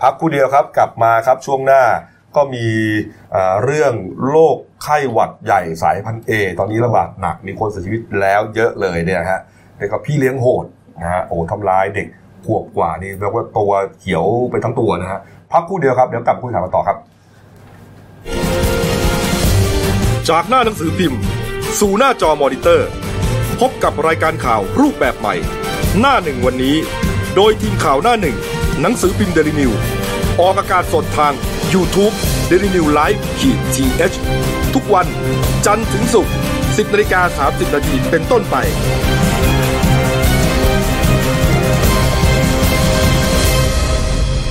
[0.01, 1.83] พักคู่เดียวครับกลับมาครับช่วงหน้า
[2.35, 2.67] ก็มี
[3.31, 3.93] เอ่อเรื่อง
[4.27, 9.39] โรคไข้หวัดใหญ่สายพันธุ์เอตอนนี้ระบาดหนักมีคนเสียชีวิตแล้วเยอะเลยเนี่ยฮะ
[9.77, 10.65] แล้วก็พี่เลี้ยงโหด
[11.01, 12.07] นะฮะโอ้ทำร้ายเด็ก
[12.45, 15.19] ขวบกว่านี่แปลว่าตัวเขียวไปทั้งตัวนะฮะ
[15.51, 16.97] พักคู่เดียวครับเดี๋ยวกลับคุยข่าวกันต่อครับ
[20.29, 21.19] จากหน้าหนังสือพิมพ์
[21.79, 22.87] สู่หน้าจอมอนิเตอร์
[23.59, 25.35] พบกับรายการข่าวรูปแบบใหม่
[25.99, 26.75] หน้าหนึ่งวันนี้
[27.35, 28.37] โดยทีมข่าวหน้าหนึ่ง
[28.81, 29.71] หนังสือพิมพ์เดลิวิว
[30.39, 31.33] ออกอากาศสดทาง
[31.73, 32.13] YouTube
[32.49, 35.07] d e l i n e w l i v e ขีดทีเทุกวัน
[35.65, 36.33] จันทร์ถึงศุกร์
[36.63, 38.55] 10นาฬิกา30นาทีเป็นต้นไป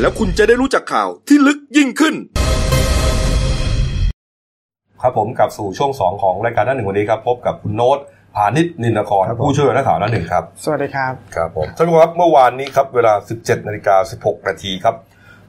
[0.00, 2.14] แล้วคุณจะได้รู้จักข่าวที่ลึกยิ่งขึ้น
[5.02, 7.98] ครับผมกลับสู่ช่วง 2 ของรายการหน้าหนึ่งวันนี้ครับ พบกับคุณโน้ต
[8.34, 14.94] พาณิชนินครครับผมผู้ช่วยนักข่าวหน้าหนึ่งครับ สวัสดีครับครับผมท่านผู้ชมครับเมื่อวานนี้ครับเวลา 17นาฬิกา16นาทีครับ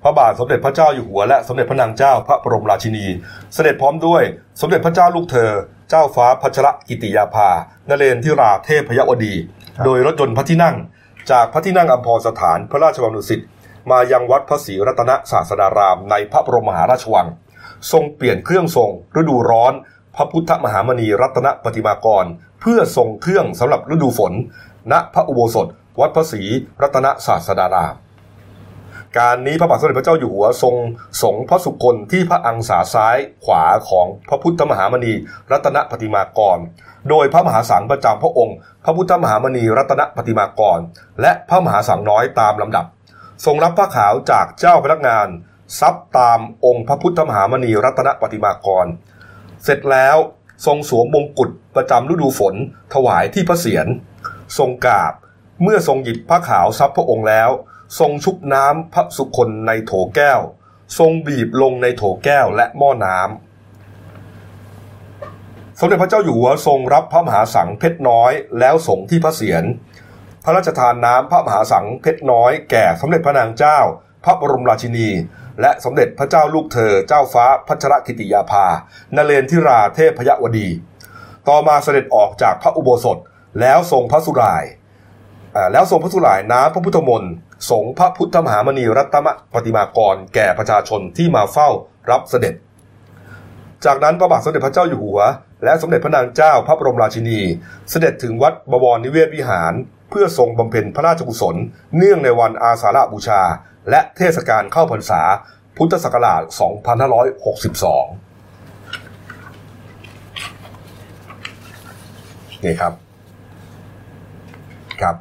[0.04, 3.06] พระบาทสมเด็จพระเจ้าอยู่หัวและสมเด็จพระนางเจ้าพระบรมราชินี
[3.54, 4.24] เสด็จพร้อมด้วย
[4.62, 5.52] สมเด็จพระเจ้าลูกเธอ
[5.90, 7.50] เจ้าฟ้าพัชรกิติยาภา
[7.90, 9.34] นเรนทิราเทพยวดี
[9.86, 10.76] โดยรถยนต์พระที่นั่ง
[11.32, 13.42] จากพระที่นั่งอัมพรสถานพระราชวังดุสิต
[13.92, 17.28] มายังวัดพระศรีรัตนศาสดารามในพระบรมมหาราชวัง
[17.92, 19.74] ทรงเปลี่ยนเครื่องทรงฤดูร้อน
[20.16, 22.26] พระพุทธมหามณีรัตนปฏิมากร
[22.62, 24.34] เพื่อทรงเครื่องสำหรับฤดูฝน
[24.92, 25.68] ณพระอุโบสถ
[26.00, 26.42] วัดพระศรี
[26.82, 27.96] รัตนศาสดาราม
[29.18, 30.76] การนี้พระบาทสมเด็จพระเจ้าอยู่หัวทรง
[31.22, 35.14] สงพระสุคนที่พระอังสาซ้ายขวาของพระพุทธมหามณี
[35.52, 36.58] รัตนปฏิมากร
[37.10, 40.80] โดยพระมหาสังประจำพระองค์ พระพุทธมหามณีรัตนปฏิมากร
[41.22, 42.86] และพระมหาสังน้อยตามลำดับ
[43.44, 45.28] ทรงรับผ้าขาวจากเจ้าพนักงาน
[45.80, 48.88] ซับตามองค์พระพุทธมหามณีรัตนปฏิมากร
[49.64, 50.18] เสร็จแล้ว
[50.66, 52.56] ทรงสวมมงกุฎประจำฤดูฝน
[52.94, 53.88] ถวายที่พระเศียร
[54.58, 55.14] ทรงกราบ
[55.64, 57.50] เมื่อทรงหยิบผ้าขาวซับพระองค์แล้ว
[58.00, 60.40] ทรงชุบน้ำพระสุคนในโถแก้ว
[61.00, 63.30] ทรงบีบลงในโถแก้วและหม้อน้ำ
[65.80, 69.64] สมเด็จพระเจ้าอยู่หัวทรงรับพระมหาสังเพชรน้อยแล้วส่งที่พระเศียร
[70.48, 73.80] พระราชทานน้ำพระมหาสังเพชรน้อยแก่สมเด็จพระนางเจ้า
[74.26, 75.10] พระบรมราชินี
[75.62, 78.66] และสมเด็จพระเจ้าลูกเธอเจ้าฟ้าพัชรกิติยาภา
[79.16, 80.70] นเรนทิราเทพยวดี
[81.48, 83.18] ต่อมาเสด็จออกจากพระอุโบสถ
[83.60, 84.64] แล้วทรงพระสุราย
[85.72, 87.34] แล้วทรงพระสุรายน้ำพระพุทธมนต์
[87.70, 91.70] สงพระพุทธมหามณีรัตนปฏิมากร แก่ประชาชนที่มาเฝ้า
[92.12, 92.54] รับเสด็จ
[93.86, 95.20] จากนั้นพระบาทสมเด็จพระเจ้าอยู่หัว
[95.64, 97.40] และสมเด็จพระนางเจ้าพระบรมราชินี
[97.90, 99.74] เสด็จถึงวัดบวรนิเวศวิหาร
[100.18, 101.56] พื่อทรงบำเพ็ญพระราชกุศล
[101.98, 103.42] เนื่องในวันอาสาฬบูชา
[103.90, 105.22] และเทศกาลเข้าพรรษา
[105.78, 106.54] พุทธศักราช 2562
[112.66, 112.94] นี่ครับ
[115.02, 115.16] ครับ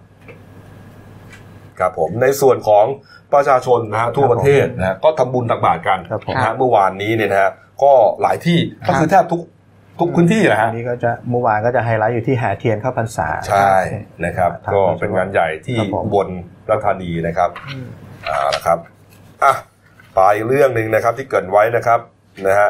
[1.79, 2.85] ครับผม ในส่วนของ
[3.33, 7.51] ประชาชนนะฮะทั่วประเทศนะฮะก็ทำบุญตักบาตรกันครับผมนะฮะเมื่อวานนี้เนี่ยนะฮะ
[7.83, 7.93] ก็
[8.23, 9.41] หลายที่ก็คือแทบทุก
[9.99, 13.75] ทุกพื้นที่นะอัฮะนนี้ก็จะเมื่อวานก็จะไฮไลท์อยู่ที่แห่เทียนเข้าพรรษา ใช่
[14.25, 16.29] นะครับทางก็เป็นงานใหญ่ที่ครับผมอุบล
[16.69, 17.51] ราชธานีนะครับ
[18.29, 18.79] อ่านะครับ
[19.43, 19.53] อะ
[20.15, 22.01] ไปเรื่องหนึ่งนะครับที่เกรินไว้นะครับ
[22.47, 22.69] นะฮะ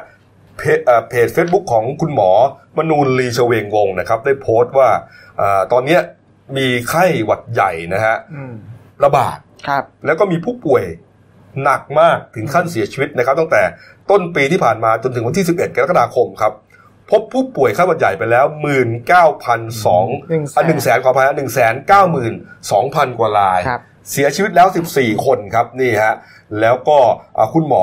[0.59, 2.31] เพจเอ่อเพจเฟซบุ๊กของคุณหมอ
[2.77, 4.89] มนูนลีชเวงวงศ์นะครับ ได้โพสต์ว่า
[5.41, 6.01] อ่าตอนเนี้ย
[6.57, 8.53] มีไข้หวัดใหญ่นะฮะอืม
[9.05, 10.85] ระบาดครับแล้วก็มีผู้ป่วย
[11.65, 13.63] หนักมากถึงขั้นเสียชีวิตนะครับ ตั้งแต่
[14.11, 16.53] ต้นปีที่ผ่านมาจนถึงวันที่ 11 กรกฎาคมครับ
[17.11, 22.33] พบผู้ป่วยไข้หวัดใหญ่ไปแล้ว 19,002หนึ่งแสนอะหนึ่งแสนขออภัยหนึ่งแสนเก้าหมื่น
[22.73, 23.81] สองพันกว่ารายครับ
[24.11, 26.15] เสียชีวิตแล้ว 14 คนครับนี่ฮะ
[26.61, 26.99] แล้วก็
[27.39, 27.83] อะคุณหมอ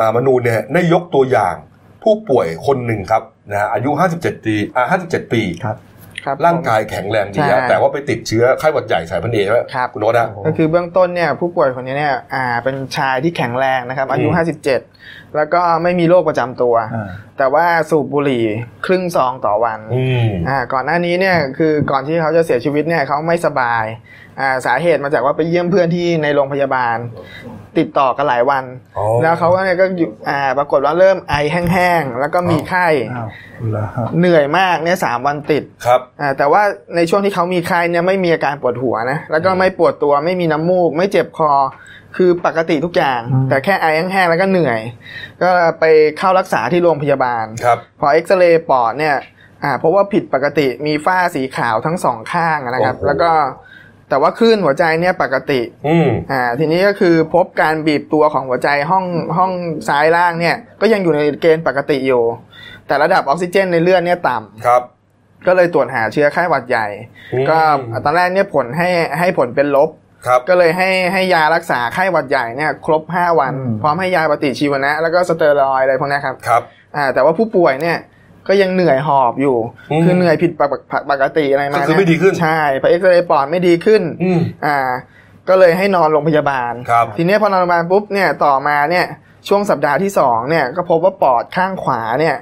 [0.00, 1.54] อะมนูนเนี่ยได้ยกตัวอย่าง
[2.02, 5.42] ผู้ป่วยคนหนึ่งครับนะฮะอายุ 57 ปีอะ57 ปี
[6.24, 14.36] ครับครับร่างกายแข็งแรงดีใช่ฮะแต่ว่าไปติดเชื้อไข้หวัดใหญ่สายพันธุ์เอใช่ไหมครับคุณโน้ตฮะก็คือเบื้องต้นเนี่ยผู้ป่วยคนนี้เนี่ยอ่าเป็นชายที่แข็งแรงนะครับ อายุอืม
[14.88, 17.08] 57 แล้วก็ไม่มีโรคประจำตัวอ่า
[17.38, 18.44] แต่ว่าสูบบุหรี่
[18.86, 24.21] ครึ่งซองต่อวันอืมอ่าก่อนหน้านี้เนี่ยคือก่อนที่เขาจะเสียชีวิตเนี่ยเขาไม่สบายอ่า
[24.66, 26.96] สาเหตุมาจากว่าไปเยี่ยมเพื่อนที่ในโรงพยาบาล
[27.78, 28.64] ติดต่อกันหลายวัน
[28.98, 33.28] อ๋อแล้วเขาก็เนี่ยก็อยู่อ่าปรากฏว่าเริ่มไอแห้งๆ แล้วก็มีไข้อ้าว
[33.70, 36.62] เหรอฮะเหนื่อยมากเนี่ยสามวันติดครับอ่าแต่ว่า
[36.96, 41.52] ในช่วงที่เขามีไข้เนี่ยไม่มีอาการปวดหัวนะแล้วก็ไม่ปวดตัวไม่มีน้ำมูก ไม่เจ็บคอ
[42.16, 44.80] คือปกติทุกอย่าง แต่แค่ไอแห้งๆแล้วก็เหนื่อย
[45.42, 45.48] ก็
[45.80, 45.84] ไป
[46.18, 49.16] เข้ารักษาที่โรงพยาบาลครับพอเอ็กซเรย์ปอดเนี่ย
[49.64, 53.30] อ่าเพราะว่าผิดปกติมีฝ้าสีขาวทั้งสองข้างนะครับโอ้โหแล้วก็
[54.12, 59.04] แต่ว่าคลื่นหัวใจเนี่ยปกติ อืมอ่า ทีนี้ก็คือพบการบีบตัวของหัวใจห้อง
[59.36, 59.52] ห้อง
[59.88, 62.22] ซ้ายล่างเนี่ย ก็ยังอยู่ในเกณฑ์ปกติอยู่
[62.86, 64.82] แต่ระดับออกซิเจนในเลือดเนี่ยต่ำครับ
[65.46, 66.86] ก็เลยตรวจหาเชื้อไข้หวัดใหญ่
[67.32, 67.58] อืมก็
[68.04, 68.88] ตอนแรกเนี่ยผลให้
[69.18, 69.90] ให้ผลเป็นลบ
[70.26, 76.62] ครับก็เลยให้ให้ยารักษาไข้หวัดใหญ่เนี่ยครบ 5 วันอืมพร้อมให้ยาปฏิชีวนะ แล้วก็สเตียรอยด์อะไรพวกเนี้ยครับครับ
[76.96, 77.98] อ่าแต่ว่าผู้ป่วยเนี่ย
[78.48, 79.56] ก็ยังเหนื่อยหอบอยู่
[79.90, 80.72] อืมคือเหนื่อยผิดปก
[81.10, 84.78] ปกติอะไรมาก็คือเนี่ยไม่ดีขึ้นใช่พอเอ็กซเรย์ปอดไม่ดีขึ้นอืมอ่า
[85.48, 89.06] ก็เลยให้นอนโรงพยาบาลครับทีเนี้ยพอนอนโรงพยาบาลปุ๊บเนี่ยต่อมาเนี่ย
[89.48, 92.36] ช่วงสัปดาห์ที่สองเนี่ยก็พบว่าปอดข้างขวาเนี่ย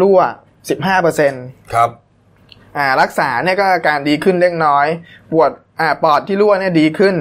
[0.00, 0.20] รั่ว
[0.60, 1.90] 15เปอร์เซ็นต์ครับ
[2.76, 4.86] อ่ารักษาเนี่ยก็อาการดีขึ้นเล็กน้อย
[5.32, 7.14] ปวดอ่าปอดที่รั่วเนี่ยดีขึ้น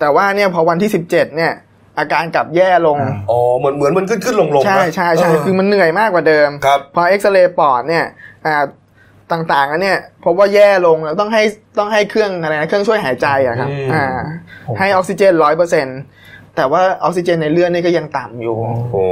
[0.00, 1.52] แต่ว่าเนี่ยพอวันที่17เนี่ย
[1.98, 2.98] อาการกลับแย่ลง
[3.30, 8.04] อ๋อ เหมือนเหมือนมันขึ้นขึ้นลงลงใช่ใช่ใช่คือมันเหนื่อยมากกว่าเดิมครับพอเอ็กซเรย์ปอดเนี่ย
[8.46, 8.64] อ่า
[9.32, 11.42] ต่างๆแล้วเนี่ยพบว่าแย่ลงแล้วต้องให้
[11.78, 14.06] ต้องให้เครื่องอะไรนะเครื่องช่วยหายใจอะครับอืมอ่า
[14.78, 15.86] ให้ออกซิเจนร้อยเปอร์เซ็น
[16.56, 18.56] แต่ว่าออกซิเจนในเลือดนี่ก็ยังต่ำอยู่
[18.92, 19.04] โอ้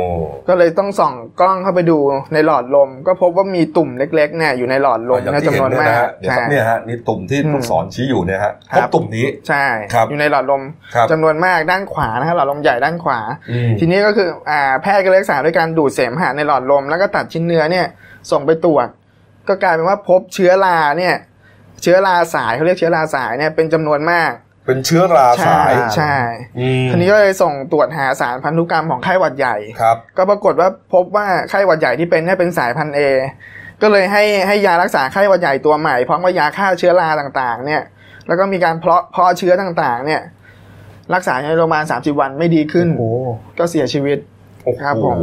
[0.48, 1.98] ก็เลยต้องส่องกล้องเข้าไปดู
[2.34, 9.64] ในหลอดลม ก็พบว่ามีตุ่มเล็กๆเนี่ยอยู่ในหลอดลมอย่างนะที่จำเห็นวนนเนี่ยมานะกฮะเนี่ยใช่ครับเนี่ยฮะนี่ตุ่มที่อืมลูกศรชี้อยู่เนี่ยฮะครัพบบตุ่มนี้ใช่
[9.94, 10.62] ครับอยู่ในหลอดลม
[10.94, 13.20] ครับจำนวนมากด้านขวานะครับหลอดลมใหญ่ด้านขวา
[13.50, 17.86] อืมทีนี้ก็คืออ่าแพทย์ก็เลยรักษาด้วยการดูดเสมหะในหลอดลม แล้วก็ตัดชิ้นเนื้อเนี่ย
[18.30, 18.86] ส่งไปตรวจ
[19.48, 21.14] ก็กลายเป็นว่าพบเชื้อราเนี่ย
[21.82, 24.32] เชื้อราสายเขาเรียกเชื้อราสายเนี่ยเป็นจำนวนมาก
[24.66, 26.16] เป็นเชื้อราสายใช่
[26.58, 33.00] อืมทีนี้ก็เลยส่งตรวจหาสารพันธุกรรมของไข้หวัดใหญ่ครับ ก็ปรากฏว่าพบว่าไข้หวัดใหญ่ที่เป็นเนี่ยเป็นสายพันธุ์เอ
[33.82, 37.82] ก็เลยให้ให้ยารักษาไข้หวัดใหญ่ตัวใหม่พร้อมกับยาฆ่าเชื้อราต่างๆ เนี่ย
[38.26, 40.22] แล้วก็มีการเพาะเพาะเชื้อต่างๆ เนี่ย
[41.14, 43.16] รักษาในโรงพยาบาลสามสิบวันไม่ดีขึ้นโอ้โห
[43.58, 44.29] ก็เสียชีวิตโอ้โห
[44.82, 45.16] ครับผม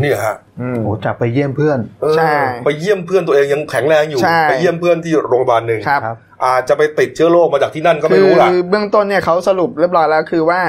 [0.00, 2.32] เนี่ยฮะอืมโอ้โหจากไปเยี่ยมเพื่อนเออใช่
[2.64, 10.60] ไปเยี่ยมเพื่อนตัวเองยังแข็งแรงอยู่ใช่ไปเยี่ยมเพื่อนที่โรงพยาบาลหนึ่งครับครับอาจจะไปติดเชื้อโรคมาจากที่นั่นก็ไม่คืรู้ล่ะเบื้องต้นเนี่ยเขาสรุปเรียบร้อยแล้วคือว่า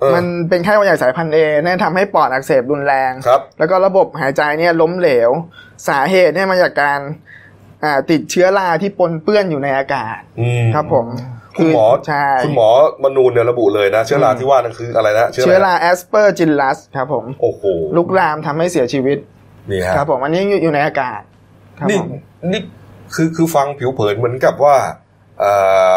[0.00, 5.30] เออมันเป็นไข้หวัดใหญ่สายพันธุ์เอเนี่ยทำให้ปอดอักเสบรุนแรงครับแล้วก็ระบบหายใจเนี่ยล้มเหลว
[5.88, 7.00] สาเหตุเนี่ยมาจากการ
[7.84, 11.06] อ่าติดเชื้อราที่ปนเปื้อนอยู่ในอากาศอืมครับผม
[11.58, 12.68] คุณหมอใช่คุณหมอ
[13.02, 17.62] มนูนเนี่ยระบุเลยนะ เชื้อราที่ว่านั่นคืออะไรนะ เชื้ออะไรรานะแอสเปอร์จิลลัสครับผมโอ้โห
[17.96, 19.18] ลุกลามทำให้เสียชีวิต
[19.70, 21.20] นี่ฮะครับผมอันนี้อยู่อยู่ในอากาศ
[21.78, 22.10] ครับนี่ผม
[22.52, 22.60] นี่
[23.14, 24.76] คือคือฟังผิวเผินเหมือนกับว่า
[25.40, 25.52] เอ่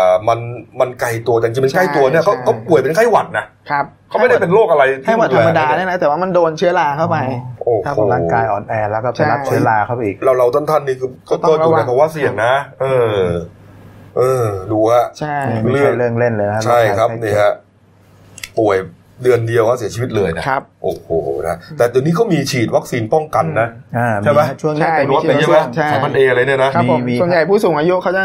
[0.07, 0.39] อมัน
[0.79, 7.17] มันไกลตัวแต่จริงๆมันใกล้ตัวเนี่ยเขาเขาป่วยเป็นไข้หวัดนะครับเขาไม่ได้เป็นโรคอะไรที่ไข้หวัดธรรมดาแงเนี่ยนะแต่ว่ามันโดนเชื้อราเข้าไป
[7.61, 12.85] โอ้ครับโหผมร่างกายอ่อนแอแล้วก็ไปใช่รับเชื้อราเข้าไปอีกเราเราท่านท่านนี่คือก็ก็ต้ก็องอยู่ระวัในงภาวะเสี่ยงนะ เอ
[13.15, 13.17] อ
[14.17, 17.53] เออ ดูฮะใช่ไม่ใช่เรื่องเล่นเลยนะใช่ครับโกภัยนี่ฮะ
[18.59, 18.77] ป่วย
[19.23, 21.09] เดือนเดียวก็เสียชีวิตเลยนะครับโอ้โห
[21.47, 28.23] นะแต่เดี๋ยวนี้เขามีฉีดวัคซีนป้องกันนะอ่าใช่ไหมช่วงนี้ใช่เป็นรถเลยใช่ไหมใช่สายพันธุ์เออะไรเนี่ยนะครับผมมีส่วนใหญ่ผู้สูงอายุเขาจะ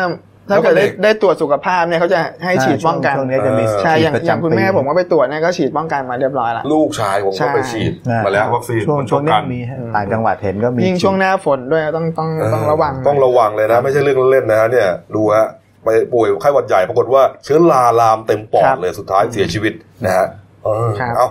[0.51, 15.47] ถ้าเกิดแล้วก็ได้เด็กได้ตรวจสุขภาพเนี่ยเขาจะให้ฉีดป้องกันช่วงนี้จะมีเออใช่อย่างฉีดประอย่างจำคุณแม่ปีผมก็ไปตรวจเนี่ยก็ฉีดป้องกันมาเรียบร้อยแล้วลูกชายผมใช่ก็ไปฉีดอ่มาแล้ววัคซีนช่วงช่วงนี้ป้อกัมีฮะต่างจังหวัดเห็นก็มียิ่งช่วงหน้าฝนด้วยต้องต้องเออต้องระวังต้องระวังเลยนะ ไม่ใช่เรื่องเล่นๆนะฮะเนี่ยดูฮะ
[15.87, 19.73] ไปป่วยไข้หวัดใหญ่ปรากฏว่าเชื้อราลามเต็มปอครัดบเลยสุดท้ายเสียชีวิต
[20.05, 20.27] นะฮะ
[20.65, 21.29] เออครับเอา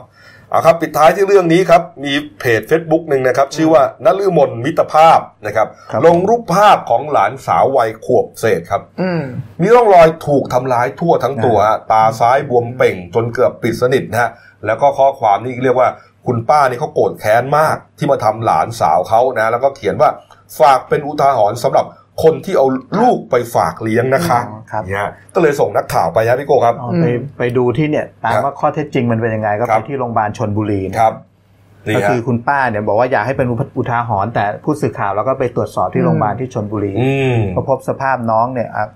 [0.52, 9.24] เอาครับปิดท้ายที่เรื่องนี้ครับมีเพจ Facebook หนึ่งนะครับ ชื่อว่านฤมลมิตรภาพนะครับครับ ลงรูปภาพของหลานสาววัยขวบเศษครับอืม
[9.62, 14.30] มีร่องรอยถูกทำร้ายทั่วทั้งตัวฮะตาซ้ายบวมเป่งจนเกือบปิดสนิทนะฮะ
[14.66, 15.90] แล้วก็ข้อความนี่เรียกว่า
[16.28, 20.10] คุณป้านี่เขาโกรธแค้นมากที่มาทำหลานสาวเขานะ แล้วก็เขียนว่า
[20.60, 21.86] ฝากเป็นอุทาหรณ์สำหรับ
[22.24, 22.68] คนที่เอา
[23.00, 27.06] ลูกไปฝากเลี้ยงนะคะอ๋อครับเนี่ยก็เลยส่งนักข่าวไปฮะพี่โก้ครับเอาไป
[27.38, 31.14] ไปดูที่เนี่ยตามครับว่าข้อเท็จจริงมันเป็นยังไงก็ครัไปบที่โรงพยาบาลชนบุรีนะครับ
[31.88, 33.48] นี่ก็ฮะคือคุณป้าเนี่ยบอกว่าอยากให้เป็น
[33.78, 38.88] อุทาหรณ์แต่ผู้สื่อข่าวเราก็ไปตรวจสอบที่โรงพยาบาลที่ชนบุรีอืมก็พบสภาพน้องเนี่ยอะ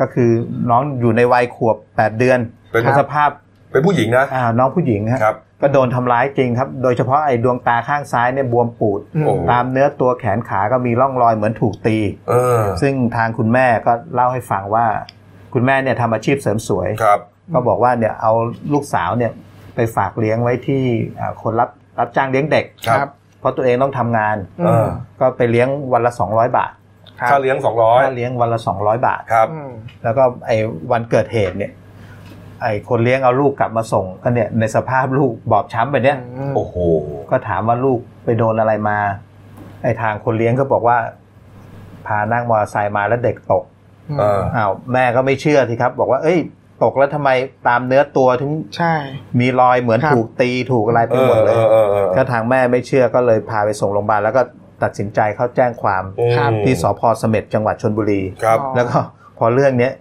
[0.00, 0.30] ก็คือ
[0.70, 2.38] น้องอยู่ในวัยขวบ 8 เดือน
[2.72, 3.30] เป็นสภาพ
[3.72, 11.98] เป็นผู้หญิงนะอ่าน้องผู้หญิงฮะครับ ก็โดนทำร้ายจริงครับ โดยเฉพาะไอ้ดวงตาข้างซ้ายเนี่ยบวมปูดอืมโอ้ตามเนื้อตัวแขนขาก็มีร่องรอยเหมือนถูกตี
[12.28, 14.86] เออซึ่งทางคุณแม่ก็เล่าให้ฟังว่า
[15.54, 17.20] คุณแม่เนี่ยทำอาชีพเสริมสวยครับ
[17.54, 18.32] ก็บอกว่าเนี่ยเอา
[18.72, 19.32] ลูกสาวเนี่ย
[19.74, 20.82] ไปฝากเลี้ยงไว้ที่
[21.20, 24.86] อ่าคนรับรับจ้างเลี้ยงเด็กครับ เพราะตัวเองต้องทำงานเออ
[25.20, 26.72] ก็ไปเลี้ยงวันละ 200 บาท
[27.20, 29.70] ครับค่าเลี้ยงสองร้อยค่าเลี้ยงวันละ 200 บาทครับอืม
[30.02, 30.56] แล้วก็ไอ้
[30.92, 31.72] วันเกิดเหตุเนี่ย
[32.62, 36.18] ไอ้คนเลี้ยงเอาลูกกลับมาส่งก็เนี่ยในสภาพลูกบอบช้ำไปเนี่ย
[36.56, 36.76] โอ้โห
[37.30, 38.98] ก็ถามว่าลูกไปโดนอะไรมา
[39.82, 40.98] ไอ้ทางคนเลี้ยงก็บอกว่า
[42.06, 43.64] พานั่งมอเตอร์ไซค์มาแล้วเด็กตก
[44.18, 46.38] เอออ้าวแม่ก็ไม่เชื่อสิครับ บอกว่า เอ้ย
[46.82, 47.30] ตกแล้วทำไม
[47.68, 48.94] ตามเนื้อตัวถึงใช่
[49.40, 54.42] มีรอยเหมือนครับถูกตีถูกอะไรไปเอหมอดเลเอยอเออเออก็ทางแม่ไม่เชื่อก็เลยพาไปส่งโรงพยาบาลแล้วก็
[54.82, 56.02] ตัดสินใจเข้าแจ้งความ
[56.36, 58.98] ครับที่สพเสม็ดจังหวัดชนบุรีครับอ๋อแล้วก็
[59.38, 59.92] พอเรื่องเนี้ย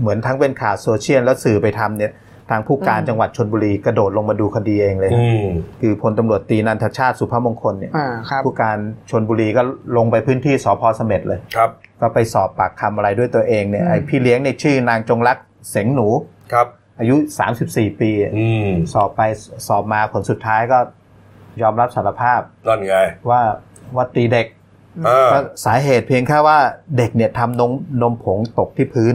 [0.00, 2.12] เหมือนทั้งเป็นข่าวโซเชียลแล้วสื่อไปทำเนี่ย
[2.50, 5.46] ทางผู้การอืมจังหวัดชนบุรีกระโดดลงมาดูคดีเองเลยอืม
[5.80, 8.78] คือพลตำรวจตรีนันทชาติสุภมงคลเนี่ยอ่าครับผู้การ
[9.10, 9.62] ชนบุรีก็
[9.96, 11.70] ลงไปพื้นที่สพเสม็ดเลยครับ
[12.00, 15.36] ก็ไปสอบปากคำอะไรด้วยตัวเองเนี่ยอืมไอพี่เลี้ยงเนี่ยชื่อนางจงรัก
[15.70, 16.08] เสงหนู
[16.52, 16.66] ครับ
[16.98, 17.16] อายุ
[17.58, 19.20] 34 ปีอืมสอบไป
[19.68, 20.78] สอบมาผลสุดท้ายก็
[21.62, 22.96] ยอมรับสารภาพนั่นไง
[23.30, 23.40] ว่า
[23.96, 24.46] ว่าตีเด็ก
[25.04, 26.58] เออก็สาเหตุเพียงแค่ว่า
[26.96, 27.72] เด็กเนี่ยทำนม
[28.02, 29.14] นมผงตกที่พื้น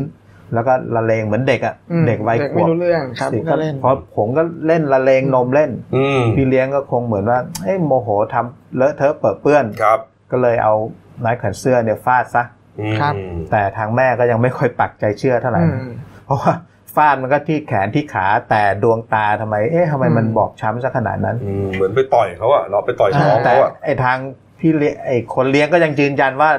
[0.54, 10.00] แล้วก็ละเลงเหมือนเด็กอะอืมเด็กวัยเด็กขไม่วบรู้เรื่องครับสิก็เล่นพอผงก็เล่นละเลงนมเล่นอืมพี่เลี้ยงก็คงเหมือนว่าเอ้ยโมโหทำเลอะเทอะเปิดเปื้อนครับ
[10.32, 10.74] ก็เลยเอา
[11.20, 12.44] ไม้แขวนเสื้อเนี่ยฟาดซะ
[12.80, 13.14] อืมครับ
[13.52, 15.90] แต่ทางแม่ก็ยังไม่ค่อยปักใจเชื่อเท่าไหร่อืนะม
[16.26, 16.54] เพราะว่า
[16.96, 24.18] ฟาดมันก็ที่แขนที่ขาแต่ดวงตาทำไม เอ๊ะทำไมมันอืมบอบช้ำซะขนาดนั้นอืมเหมือนไปต่อยเขาอะเนาะไปต่อยท้องแต่เขาอะไอทาง
[24.60, 26.52] พี่เลี้ยงไอคนเลี้ยงก็ยังยืนยันว่า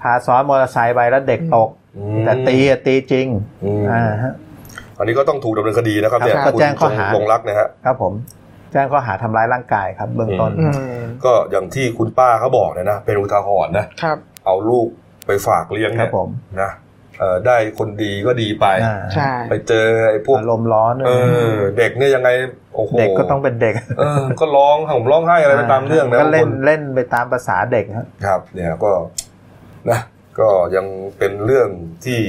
[0.00, 1.85] พาซ้อนมอเตอร์ไซค์ไปแล้วเด็กตกอืม
[2.24, 3.26] แต่ตีอะตีจริง
[3.64, 4.32] อืมอ่าฮะ
[4.98, 8.12] อันนี้ก็ต้องถูกดำเนินคดีนะครับเนี่ยครับก็แจ้งข้อหาคุณลงรักนะฮะครับผม
[8.72, 14.86] แจ้งข้อหาทำร้ายร่างกายครับ เบื้องต้นอืมก็อย่างที่คุณป้าเขาบอกเนยนะเป็นอุทาหรณ์นะครับเอาลูก
[15.26, 16.28] ไปฝากเลี้ยงครัเนี่บยผม
[16.62, 16.70] นะ
[17.18, 21.10] เอ่อได้คนดีก็ดีไปอ่าใช่ไปเจอไอ้พวกอารมณ์ร้อนเอ
[21.52, 22.28] อเด็กเนี่ยยังไง
[22.74, 28.90] โอ้โหเด็กก็ต้องเป็นเด็กเออก็ร้องห่มร้องไห้อะไรไปตามเรื่องนะก็เล่นบางคนเล่นไปตามภาษาเด็กครับครับเนี่ยก็
[29.90, 30.00] นะ
[30.38, 30.86] ก็ยัง
[31.18, 31.68] เป็นเรื่อง
[32.06, 32.20] ที่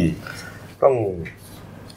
[0.84, 0.95] ต้อง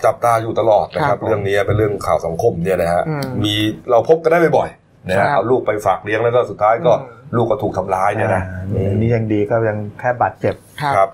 [0.04, 3.54] จับตาอยู่ตลอดนะคครัรับบผมเรื่องนี้เป็นเรื่องข่าวสังคมเนี่ยนะฮะอืมมี
[3.90, 11.08] เราพบกันได้บ่อยๆนะฮะครับเอาลูกไปฝากเลี้ยงแล้วก็สุดท้ายก็อืมลูกก็ถูกทำร้ายเนี่ยนะอ่านี่ยังดีก็ยังแค่บาดเจ็บครับครับ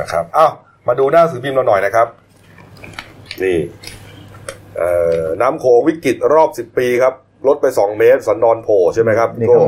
[0.00, 0.52] นะครับอ้าว
[0.88, 2.08] มาดูหน้าสื่อพิมพ์เราหน่อยนะครับ
[3.42, 3.58] นี่
[4.76, 4.90] เอ่
[5.20, 7.14] อน้ำโขงวิกฤตรอบสิบปีครับ
[7.46, 9.62] ลดไปสองเมตรสันดอนโผล่ใช่ไหมครับนี่โก้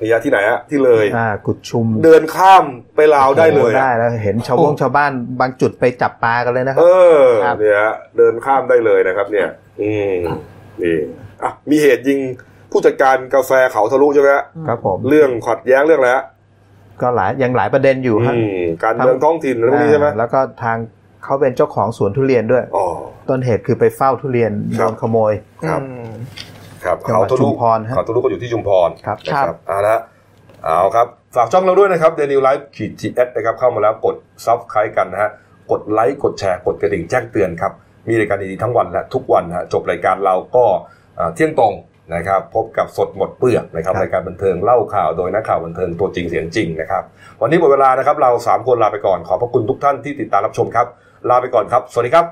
[0.00, 2.64] ก็โอ้โหนี่ฮะที่ไหนฮะที่เลยอ่ากุดชุม เดินข้าม
[2.96, 6.86] ไปลาวได้เลยโอ้โหได้อะแล้วเห็นชาวบงชาวบ้านบางจุดไปจับปลากันเลยนะคเอรับ
[7.18, 9.48] อครับเนี่ยฮะเดินข้ามได้เลยนะครับ เนี่ย
[9.80, 10.16] อืม
[10.82, 10.96] นี่
[11.42, 12.18] อะมีเหตุยิง
[12.70, 16.24] ผู้จัดการกาแฟเขาทะลุใช่ไหมฮะครับผมเรื่องขัดแย้งเรื่องอะไรฮะ
[17.00, 20.76] ก็หลายยังหลายประเด็นอยู่ฮะอืมการเมืองท้องถิ่นอะไรพวกนี้ใช่ไหมอ่าแล้วก็ทาง
[21.24, 22.86] เขาเป็นเจ้าของสวนทุเรียนด้วยอ๋อ
[23.28, 25.32] ต้นเหตุคือไปเฝ้าทุเรียนคโดรับนขโมย
[26.84, 29.98] ครับอืมครับจังหวัดเขาทะลุชุมพรฮะเขาทะลุก็อยู่ที่ชุมพรครับนะคครัรับบเอาละ
[30.64, 31.06] เอาครับ
[31.36, 35.30] ฝากช่องเราด้วยนะครับเดนิวไลฟ์ขีด TS นะครับเข้ามาแล้วกด subscribe กันนะฮะ
[35.70, 37.72] กดไลค์กดแชร์กดกระดิ่งแจ้งเตือนครับ
[38.08, 40.64] มีรายการดีๆทั้งวันและทุกวันนะฮะจบรายการเราก็
[41.18, 41.72] อ่าเที่ยงตรง
[42.14, 47.02] นะครับพบกับสดหมดเปลือกนะครับครับรายการบันเทิงเล่าข่าวโดยนักข่าวบันเทิงตัวจริงเสียงจริงนะครับ
[47.40, 50.86] วันนี้หมดเวลานะครับเราสามคนลาไปก่อนขอบพระคุณทุกท่านที่ติดตามรับชมครับ
[51.28, 52.26] ลาไปก่อนครับ สวัสดีครับ